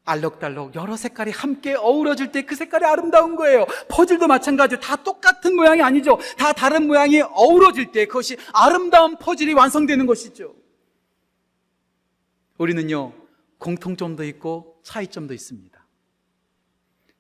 알록달록 0.03 0.76
여러 0.76 0.95
색깔이 0.95 1.32
함께 1.32 1.74
어우러질 1.74 2.32
때 2.32 2.43
그 2.43 2.55
색깔이 2.55 2.86
아름다운 2.86 3.36
거예요. 3.36 3.66
퍼즐도 3.89 4.28
마찬가지로 4.28 4.80
다 4.80 4.95
똑같은 4.97 5.55
모양이 5.55 5.82
아니죠. 5.82 6.20
다 6.38 6.53
다른 6.53 6.88
모양이 6.88 7.22
어우러질 7.22 7.91
때 7.91 8.05
그것이 8.05 8.38
아름다운 8.53 9.18
퍼즐이 9.18 9.53
완성되는 9.53 10.05
것이죠. 10.05 10.55
우리는요, 12.58 13.14
공통점도 13.58 14.24
있고 14.26 14.80
차이점도 14.84 15.34
있습니다. 15.34 15.86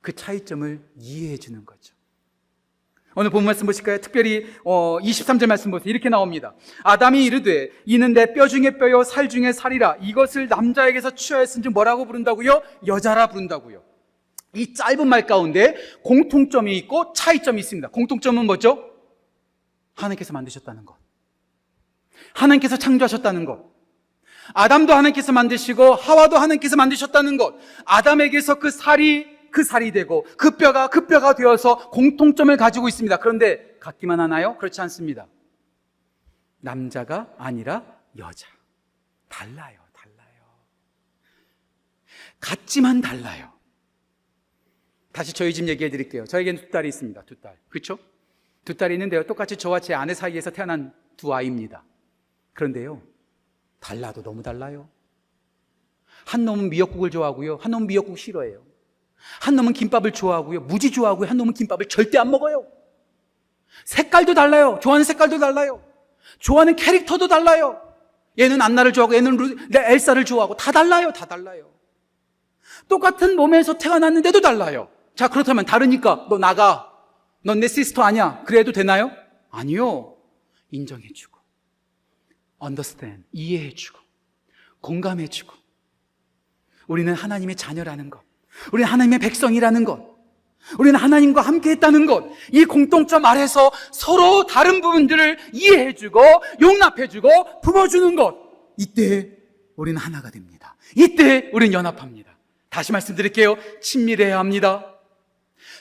그 0.01 0.13
차이점을 0.13 0.79
이해해 0.97 1.37
주는 1.37 1.65
거죠. 1.65 1.95
오늘 3.15 3.31
본 3.31 3.45
말씀 3.45 3.65
보실까요? 3.65 3.99
특별히 3.99 4.45
어, 4.63 4.99
23절 4.99 5.47
말씀 5.47 5.71
보세요. 5.71 5.89
이렇게 5.89 6.07
나옵니다. 6.07 6.53
아담이 6.83 7.25
이르되 7.25 7.71
이는 7.85 8.13
내 8.13 8.31
뼈 8.33 8.47
중에 8.47 8.77
뼈요 8.77 9.03
살 9.03 9.27
중에 9.27 9.51
살이라 9.53 9.97
이것을 10.01 10.47
남자에게서 10.47 11.15
취하였은즉 11.15 11.73
뭐라고 11.73 12.05
부른다고요? 12.05 12.61
여자라 12.85 13.27
부른다고요. 13.27 13.83
이 14.53 14.73
짧은 14.73 15.07
말 15.07 15.25
가운데 15.25 15.75
공통점이 16.03 16.77
있고 16.77 17.11
차이점이 17.13 17.59
있습니다. 17.59 17.87
공통점은 17.89 18.45
뭐죠? 18.45 18.91
하나님께서 19.95 20.31
만드셨다는 20.33 20.85
것. 20.85 20.95
하나님께서 22.33 22.77
창조하셨다는 22.77 23.45
것. 23.45 23.65
아담도 24.53 24.93
하나님께서 24.93 25.31
만드시고 25.31 25.93
하와도 25.95 26.37
하나님께서 26.37 26.75
만드셨다는 26.75 27.37
것. 27.37 27.55
아담에게서 27.85 28.55
그 28.55 28.71
살이 28.71 29.37
그 29.51 29.63
살이 29.63 29.91
되고 29.91 30.25
그 30.37 30.57
뼈가 30.57 30.87
그 30.87 31.07
뼈가 31.07 31.35
되어서 31.35 31.89
공통점을 31.89 32.55
가지고 32.57 32.87
있습니다. 32.87 33.17
그런데 33.17 33.77
같기만 33.79 34.19
하나요? 34.19 34.57
그렇지 34.57 34.81
않습니다. 34.81 35.27
남자가 36.59 37.33
아니라 37.37 37.83
여자. 38.17 38.47
달라요. 39.29 39.79
달라요. 39.93 40.43
같지만 42.39 43.01
달라요. 43.01 43.51
다시 45.11 45.33
저희 45.33 45.53
집 45.53 45.67
얘기해 45.67 45.89
드릴게요. 45.89 46.25
저에게는 46.25 46.61
두 46.61 46.69
딸이 46.69 46.87
있습니다. 46.89 47.23
두 47.23 47.35
딸. 47.41 47.57
그렇죠? 47.69 47.97
두 48.63 48.75
딸이 48.75 48.93
있는데요. 48.95 49.23
똑같이 49.23 49.57
저와 49.57 49.79
제 49.79 49.93
아내 49.93 50.13
사이에서 50.13 50.51
태어난 50.51 50.93
두 51.15 51.33
아이입니다. 51.33 51.83
그런데요. 52.53 53.01
달라도 53.79 54.21
너무 54.21 54.41
달라요. 54.43 54.89
한 56.25 56.45
놈은 56.45 56.69
미역국을 56.69 57.09
좋아하고요. 57.09 57.57
한 57.57 57.71
놈은 57.71 57.87
미역국 57.87 58.17
싫어해요. 58.17 58.63
한 59.41 59.55
놈은 59.55 59.73
김밥을 59.73 60.11
좋아하고요. 60.11 60.61
무지 60.61 60.91
좋아하고요. 60.91 61.29
한 61.29 61.37
놈은 61.37 61.53
김밥을 61.53 61.87
절대 61.87 62.17
안 62.17 62.29
먹어요. 62.31 62.65
색깔도 63.85 64.33
달라요. 64.33 64.79
좋아하는 64.81 65.03
색깔도 65.03 65.39
달라요. 65.39 65.83
좋아하는 66.39 66.75
캐릭터도 66.75 67.27
달라요. 67.27 67.81
얘는 68.39 68.61
안나를 68.61 68.93
좋아하고 68.93 69.15
얘는 69.15 69.37
루, 69.37 69.55
엘사를 69.73 70.23
좋아하고 70.25 70.55
다 70.57 70.71
달라요. 70.71 71.11
다 71.13 71.25
달라요. 71.25 71.71
똑같은 72.87 73.35
몸에서 73.35 73.77
태어났는데도 73.77 74.41
달라요. 74.41 74.89
자, 75.15 75.27
그렇다면 75.27 75.65
다르니까 75.65 76.27
너 76.29 76.37
나가. 76.37 76.93
넌 77.43 77.59
내 77.59 77.67
시스터 77.67 78.03
아니야. 78.03 78.43
그래도 78.45 78.71
되나요? 78.71 79.11
아니요. 79.49 80.17
인정해주고. 80.71 81.36
Understand. 82.63 83.23
이해해주고. 83.31 83.99
공감해주고. 84.81 85.53
우리는 86.87 87.13
하나님의 87.13 87.55
자녀라는 87.55 88.09
것. 88.09 88.21
우리는 88.71 88.89
하나님의 88.89 89.19
백성이라는 89.19 89.83
것. 89.83 90.17
우리는 90.79 90.99
하나님과 90.99 91.41
함께 91.41 91.69
했다는 91.71 92.05
것, 92.07 92.25
이 92.51 92.65
공통점 92.65 93.23
아래서 93.25 93.71
서로 93.93 94.45
다른 94.45 94.81
부분들을 94.81 95.37
이해해주고, 95.53 96.19
용납해주고, 96.59 97.61
품어주는 97.61 98.15
것. 98.17 98.35
이때 98.75 99.29
우리는 99.77 99.97
하나가 99.97 100.29
됩니다. 100.29 100.75
이때 100.95 101.49
우리는 101.53 101.73
연합합니다. 101.73 102.37
다시 102.69 102.91
말씀드릴게요. 102.91 103.55
친밀해야 103.81 104.39
합니다. 104.39 104.93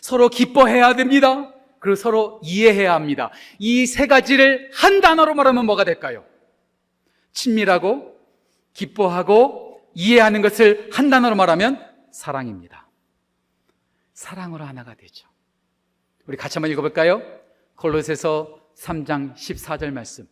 서로 0.03 0.29
기뻐해야 0.29 0.95
됩니다. 0.95 1.53
그리고 1.81 1.97
서로 1.97 2.41
이해해야 2.45 2.95
합니다. 2.95 3.31
이 3.59 3.87
세 3.87 4.07
가지를 4.07 4.71
한 4.73 5.01
단어로 5.01 5.35
말하면 5.35 5.67
뭐가 5.67 5.83
될까요? 5.85 6.25
친밀하고, 7.37 8.19
기뻐하고, 8.73 9.81
이해하는 9.95 10.43
것을 10.43 10.91
한 10.93 11.09
단어로 11.09 11.37
말하면 11.37 11.81
사랑입니다. 12.11 12.89
사랑으로 14.13 14.65
하나가 14.65 14.95
되죠. 14.95 15.29
우리 16.27 16.37
같이 16.37 16.59
한번 16.59 16.71
읽어볼까요? 16.73 17.23
골로새서 17.77 18.61
3장 18.77 19.35
14절 19.35 19.91
말씀. 19.93 20.27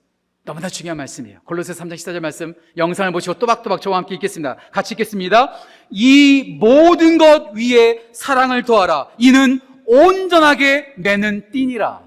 너무나 0.45 0.69
중요한 0.69 0.99
말씀이에요. 0.99 1.41
골로새 1.45 1.73
3장 1.73 1.95
14절 1.95 2.21
말씀 2.21 2.55
영상을 2.77 3.11
보시고 3.13 3.35
또박또박 3.39 3.81
저와 3.81 3.99
함께 3.99 4.15
읽겠습니다. 4.17 4.57
같이 4.73 4.95
읽겠습니다. 4.95 5.55
이 5.91 6.59
모든 6.61 7.17
것 7.17 7.53
위에 7.55 8.11
사랑을 8.13 8.65
더하라. 8.65 9.09
이는 9.19 9.61
온전하게 9.87 10.95
매는 10.99 11.51
띠니라. 11.51 12.03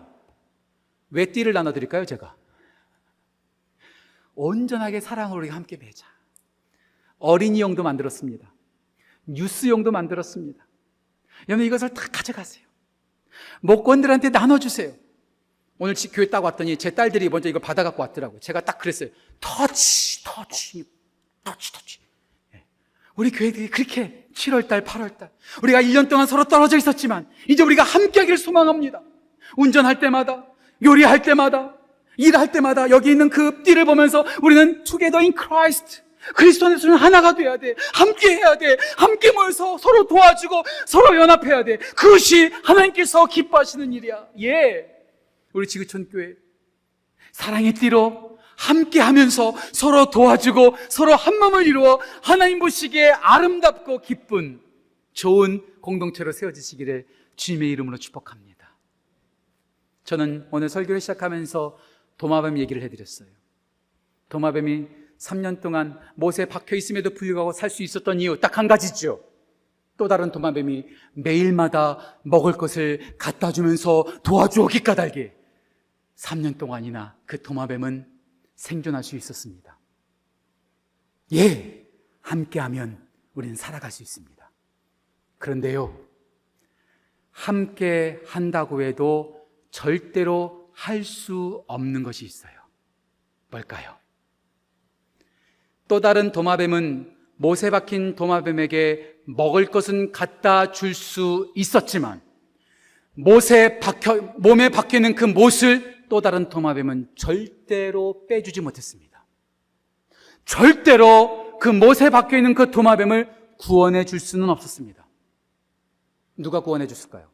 왜 1.09 1.25
띠를 1.25 1.53
나눠드릴까요, 1.53 2.05
제가? 2.05 2.36
온전하게 4.37 4.99
사랑을 5.01 5.37
우리가 5.39 5.55
함께 5.55 5.77
매자. 5.77 6.05
어린이용도 7.17 7.81
만들었습니다. 7.83 8.53
뉴스용도 9.25 9.91
만들었습니다. 9.91 10.65
여러분 11.49 11.65
이것을 11.65 11.89
다 11.93 12.03
가져가세요. 12.11 12.63
목권들한테 13.61 14.29
나눠주세요. 14.29 14.93
오늘 15.79 15.95
지- 15.95 16.09
교회 16.09 16.29
딱 16.29 16.43
왔더니 16.43 16.77
제 16.77 16.91
딸들이 16.91 17.29
먼저 17.29 17.49
이걸 17.49 17.61
받아갖고 17.61 18.01
왔더라고요. 18.01 18.39
제가 18.39 18.61
딱 18.61 18.77
그랬어요. 18.77 19.09
터치, 19.41 20.23
터치, 20.23 20.83
터치, 21.43 21.71
터치. 21.73 21.99
예. 22.55 22.63
우리 23.15 23.31
교회들이 23.31 23.69
그렇게 23.69 24.27
7월달, 24.33 24.85
8월달. 24.85 25.29
우리가 25.63 25.81
1년 25.81 26.09
동안 26.09 26.25
서로 26.27 26.43
떨어져 26.45 26.77
있었지만, 26.77 27.27
이제 27.47 27.63
우리가 27.63 27.83
함께 27.83 28.19
하기를 28.19 28.37
소망합니다. 28.37 29.01
운전할 29.55 29.99
때마다, 29.99 30.45
요리할 30.83 31.21
때마다, 31.23 31.75
일할 32.17 32.51
때마다 32.51 32.89
여기 32.89 33.11
있는 33.11 33.29
그 33.29 33.63
띠를 33.63 33.85
보면서 33.85 34.25
우리는 34.41 34.83
together 34.83 35.19
in 35.19 35.33
Christ. 35.33 36.01
그리스도 36.35 36.65
안에서는 36.65 36.97
하나가 36.97 37.33
돼야 37.35 37.57
돼. 37.57 37.73
함께 37.93 38.35
해야 38.35 38.57
돼. 38.57 38.75
함께 38.97 39.31
모여서 39.31 39.77
서로 39.77 40.05
도와주고 40.07 40.63
서로 40.85 41.15
연합해야 41.15 41.63
돼. 41.63 41.77
그것이 41.77 42.49
하나님께서 42.63 43.25
기뻐하시는 43.27 43.93
일이야. 43.93 44.27
예. 44.41 44.87
우리 45.53 45.67
지구촌 45.67 46.09
교회 46.09 46.35
사랑의 47.31 47.73
띠로 47.73 48.37
함께 48.57 48.99
하면서 48.99 49.55
서로 49.71 50.09
도와주고 50.09 50.75
서로 50.89 51.15
한 51.15 51.37
몸을 51.37 51.65
이루어 51.67 51.99
하나님 52.23 52.59
보시기에 52.59 53.11
아름답고 53.11 54.01
기쁜 54.01 54.59
좋은 55.13 55.63
공동체로 55.79 56.31
세워지시기를 56.31 57.05
주님의 57.35 57.69
이름으로 57.69 57.97
축복합니다. 57.97 58.75
저는 60.03 60.47
오늘 60.51 60.69
설교를 60.69 60.99
시작하면서 60.99 61.77
도마뱀 62.17 62.57
얘기를 62.57 62.81
해드렸어요. 62.83 63.27
도마뱀이 64.29 64.87
3년 65.17 65.61
동안 65.61 65.99
못에 66.15 66.45
박혀 66.45 66.75
있음에도 66.75 67.11
불구하고 67.11 67.51
살 67.51 67.69
수 67.69 67.83
있었던 67.83 68.19
이유 68.19 68.39
딱 68.39 68.57
한 68.57 68.67
가지죠. 68.67 69.23
또 69.97 70.07
다른 70.07 70.31
도마뱀이 70.31 70.85
매일마다 71.13 72.19
먹을 72.23 72.53
것을 72.53 73.17
갖다 73.17 73.51
주면서 73.51 74.03
도와주었기 74.23 74.81
까닭에 74.81 75.33
3년 76.15 76.57
동안이나 76.57 77.15
그 77.25 77.41
도마뱀은 77.41 78.05
생존할 78.55 79.03
수 79.03 79.15
있었습니다. 79.15 79.77
예, 81.33 81.85
함께하면 82.21 83.07
우리는 83.33 83.55
살아갈 83.55 83.91
수 83.91 84.03
있습니다. 84.03 84.51
그런데요, 85.39 85.99
함께 87.31 88.19
한다고 88.25 88.81
해도 88.81 89.47
절대로 89.71 90.66
할 90.77 91.03
수 91.03 91.63
없는 91.67 92.03
것이 92.03 92.23
있어요. 92.23 92.53
뭘까요? 93.49 93.97
또 95.87 95.99
다른 95.99 96.31
도마뱀은 96.31 97.15
못에 97.37 97.71
박힌 97.71 98.15
도마뱀에게 98.15 99.15
먹을 99.25 99.65
것은 99.65 100.11
갖다 100.11 100.71
줄 100.71 100.93
수 100.93 101.51
있었지만 101.55 102.21
못에 103.15 103.79
박혀, 103.79 104.21
몸에 104.37 104.69
박히는 104.69 105.15
그 105.15 105.25
못을 105.25 106.05
또 106.09 106.21
다른 106.21 106.47
도마뱀은 106.47 107.09
절대로 107.15 108.27
빼주지 108.27 108.61
못했습니다. 108.61 109.25
절대로 110.45 111.57
그 111.59 111.69
못에 111.69 112.11
박혀 112.11 112.37
있는 112.37 112.53
그 112.53 112.69
도마뱀을 112.69 113.35
구원해 113.57 114.05
줄 114.05 114.19
수는 114.19 114.49
없었습니다. 114.49 115.07
누가 116.37 116.59
구원해 116.59 116.85
줬을까요? 116.85 117.31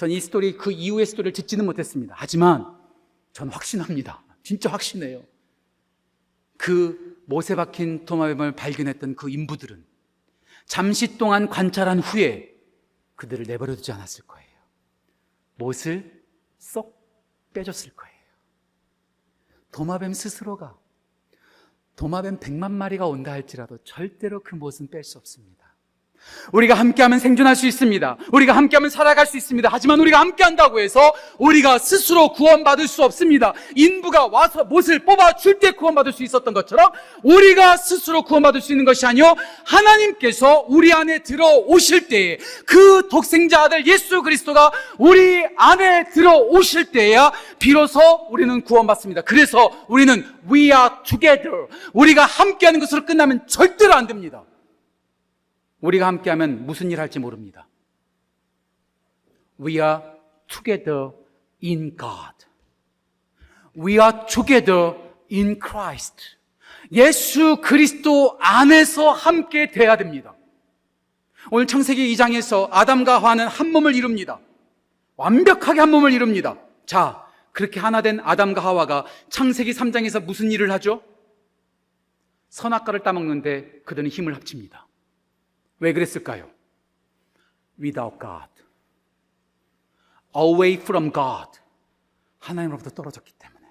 전 0.00 0.10
이 0.10 0.18
스토리, 0.18 0.56
그 0.56 0.72
이후의 0.72 1.04
스토리를 1.04 1.34
듣지는 1.34 1.66
못했습니다. 1.66 2.14
하지만 2.16 2.74
전 3.34 3.50
확신합니다. 3.50 4.24
진짜 4.42 4.70
확신해요. 4.70 5.22
그 6.56 7.22
못에 7.26 7.54
박힌 7.54 8.06
도마뱀을 8.06 8.56
발견했던 8.56 9.14
그 9.14 9.28
인부들은 9.28 9.84
잠시 10.64 11.18
동안 11.18 11.50
관찰한 11.50 12.00
후에 12.00 12.50
그들을 13.16 13.44
내버려 13.44 13.76
두지 13.76 13.92
않았을 13.92 14.26
거예요. 14.26 14.48
못을 15.56 16.24
쏙 16.56 16.98
빼줬을 17.52 17.94
거예요. 17.94 18.16
도마뱀 19.70 20.14
스스로가 20.14 20.78
도마뱀 21.96 22.40
100만 22.40 22.70
마리가 22.70 23.06
온다 23.06 23.32
할지라도 23.32 23.76
절대로 23.84 24.42
그 24.42 24.54
못은 24.54 24.88
뺄 24.88 25.04
수 25.04 25.18
없습니다. 25.18 25.59
우리가 26.52 26.74
함께하면 26.74 27.18
생존할 27.18 27.56
수 27.56 27.66
있습니다. 27.66 28.16
우리가 28.32 28.56
함께하면 28.56 28.90
살아갈 28.90 29.26
수 29.26 29.36
있습니다. 29.36 29.68
하지만 29.70 30.00
우리가 30.00 30.20
함께한다고 30.20 30.80
해서 30.80 31.12
우리가 31.38 31.78
스스로 31.78 32.32
구원받을 32.32 32.88
수 32.88 33.02
없습니다. 33.04 33.52
인부가 33.74 34.26
와서 34.26 34.64
못을 34.64 35.00
뽑아줄 35.00 35.58
때 35.58 35.72
구원받을 35.72 36.12
수 36.12 36.22
있었던 36.22 36.52
것처럼 36.54 36.90
우리가 37.22 37.76
스스로 37.76 38.22
구원받을 38.22 38.60
수 38.60 38.72
있는 38.72 38.84
것이 38.84 39.06
아니요 39.06 39.34
하나님께서 39.64 40.64
우리 40.68 40.92
안에 40.92 41.22
들어오실 41.22 42.08
때에 42.08 42.38
그 42.66 43.08
독생자 43.08 43.62
아들 43.62 43.86
예수 43.86 44.22
그리스도가 44.22 44.72
우리 44.98 45.44
안에 45.56 46.10
들어오실 46.10 46.86
때야 46.86 47.32
비로소 47.58 48.00
우리는 48.30 48.60
구원받습니다. 48.62 49.22
그래서 49.22 49.70
우리는 49.88 50.24
we 50.50 50.64
are 50.64 50.90
together. 51.04 51.66
우리가 51.92 52.24
함께하는 52.24 52.80
것으로 52.80 53.04
끝나면 53.04 53.46
절대로 53.46 53.94
안 53.94 54.06
됩니다. 54.06 54.42
우리가 55.80 56.06
함께하면 56.06 56.66
무슨 56.66 56.90
일 56.90 57.00
할지 57.00 57.18
모릅니다. 57.18 57.66
We 59.60 59.74
are 59.74 60.00
together 60.48 61.10
in 61.62 61.96
God. 61.96 62.46
We 63.76 63.94
are 63.94 64.26
together 64.28 64.94
in 65.30 65.58
Christ. 65.60 66.36
예수 66.92 67.58
그리스도 67.62 68.36
안에서 68.40 69.10
함께 69.10 69.70
돼야 69.70 69.96
됩니다. 69.96 70.34
오늘 71.50 71.66
창세기 71.66 72.12
2장에서 72.14 72.68
아담과 72.70 73.18
하와는 73.20 73.46
한 73.46 73.72
몸을 73.72 73.94
이룹니다. 73.94 74.40
완벽하게 75.16 75.80
한 75.80 75.90
몸을 75.90 76.12
이룹니다. 76.12 76.56
자, 76.86 77.26
그렇게 77.52 77.80
하나 77.80 78.02
된 78.02 78.20
아담과 78.20 78.62
하와가 78.62 79.06
창세기 79.28 79.72
3장에서 79.72 80.24
무슨 80.24 80.50
일을 80.50 80.70
하죠? 80.72 81.02
선악과를 82.50 83.00
따먹는데 83.00 83.82
그들은 83.84 84.08
힘을 84.08 84.34
합칩니다. 84.34 84.86
왜 85.80 85.92
그랬을까요? 85.92 86.48
Without 87.80 88.18
God. 88.20 88.48
Away 90.36 90.74
from 90.74 91.12
God. 91.12 91.58
하나님으로부터 92.38 92.90
떨어졌기 92.90 93.32
때문에. 93.32 93.66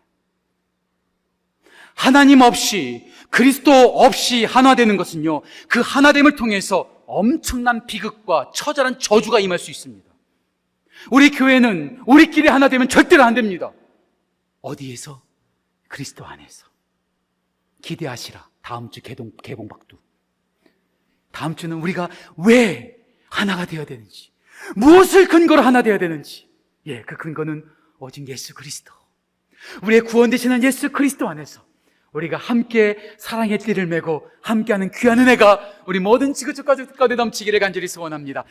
하나님 1.95 2.41
없이, 2.41 3.11
그리스도 3.29 3.71
없이 3.71 4.45
하나 4.45 4.75
되는 4.75 4.97
것은요, 4.97 5.41
그 5.67 5.81
하나됨을 5.81 6.35
통해서 6.35 7.03
엄청난 7.05 7.85
비극과 7.87 8.51
처절한 8.53 8.99
저주가 8.99 9.39
임할 9.39 9.57
수 9.59 9.71
있습니다. 9.71 10.09
우리 11.11 11.29
교회는 11.29 12.03
우리끼리 12.05 12.47
하나 12.47 12.69
되면 12.69 12.89
절대로 12.89 13.23
안 13.23 13.33
됩니다. 13.33 13.71
어디에서? 14.61 15.21
그리스도 15.87 16.25
안에서. 16.25 16.67
기대하시라. 17.81 18.47
다음 18.61 18.91
주 18.91 19.01
개봉박두. 19.01 19.97
다음 21.31 21.55
주는 21.55 21.77
우리가 21.77 22.09
왜 22.37 22.97
하나가 23.29 23.65
되어야 23.65 23.85
되는지, 23.85 24.31
무엇을 24.75 25.27
근거로 25.27 25.61
하나 25.61 25.81
되어야 25.81 25.97
되는지, 25.97 26.49
예, 26.87 27.01
그 27.03 27.15
근거는 27.17 27.65
오직 27.99 28.27
예수 28.27 28.53
그리스도. 28.53 28.93
우리의 29.83 30.01
구원 30.01 30.29
되시는 30.29 30.63
예수 30.63 30.89
그리스도 30.89 31.27
안에서 31.27 31.61
우리가 32.13 32.37
함께 32.37 32.97
사랑의 33.17 33.59
띠를 33.59 33.85
메고 33.85 34.27
함께하는 34.41 34.89
귀한 34.91 35.19
은혜가 35.19 35.83
우리 35.85 35.99
모든 35.99 36.33
지구촌까지 36.33 37.15
넘치기를 37.15 37.59
간절히 37.59 37.87
소원합니다. 37.87 38.45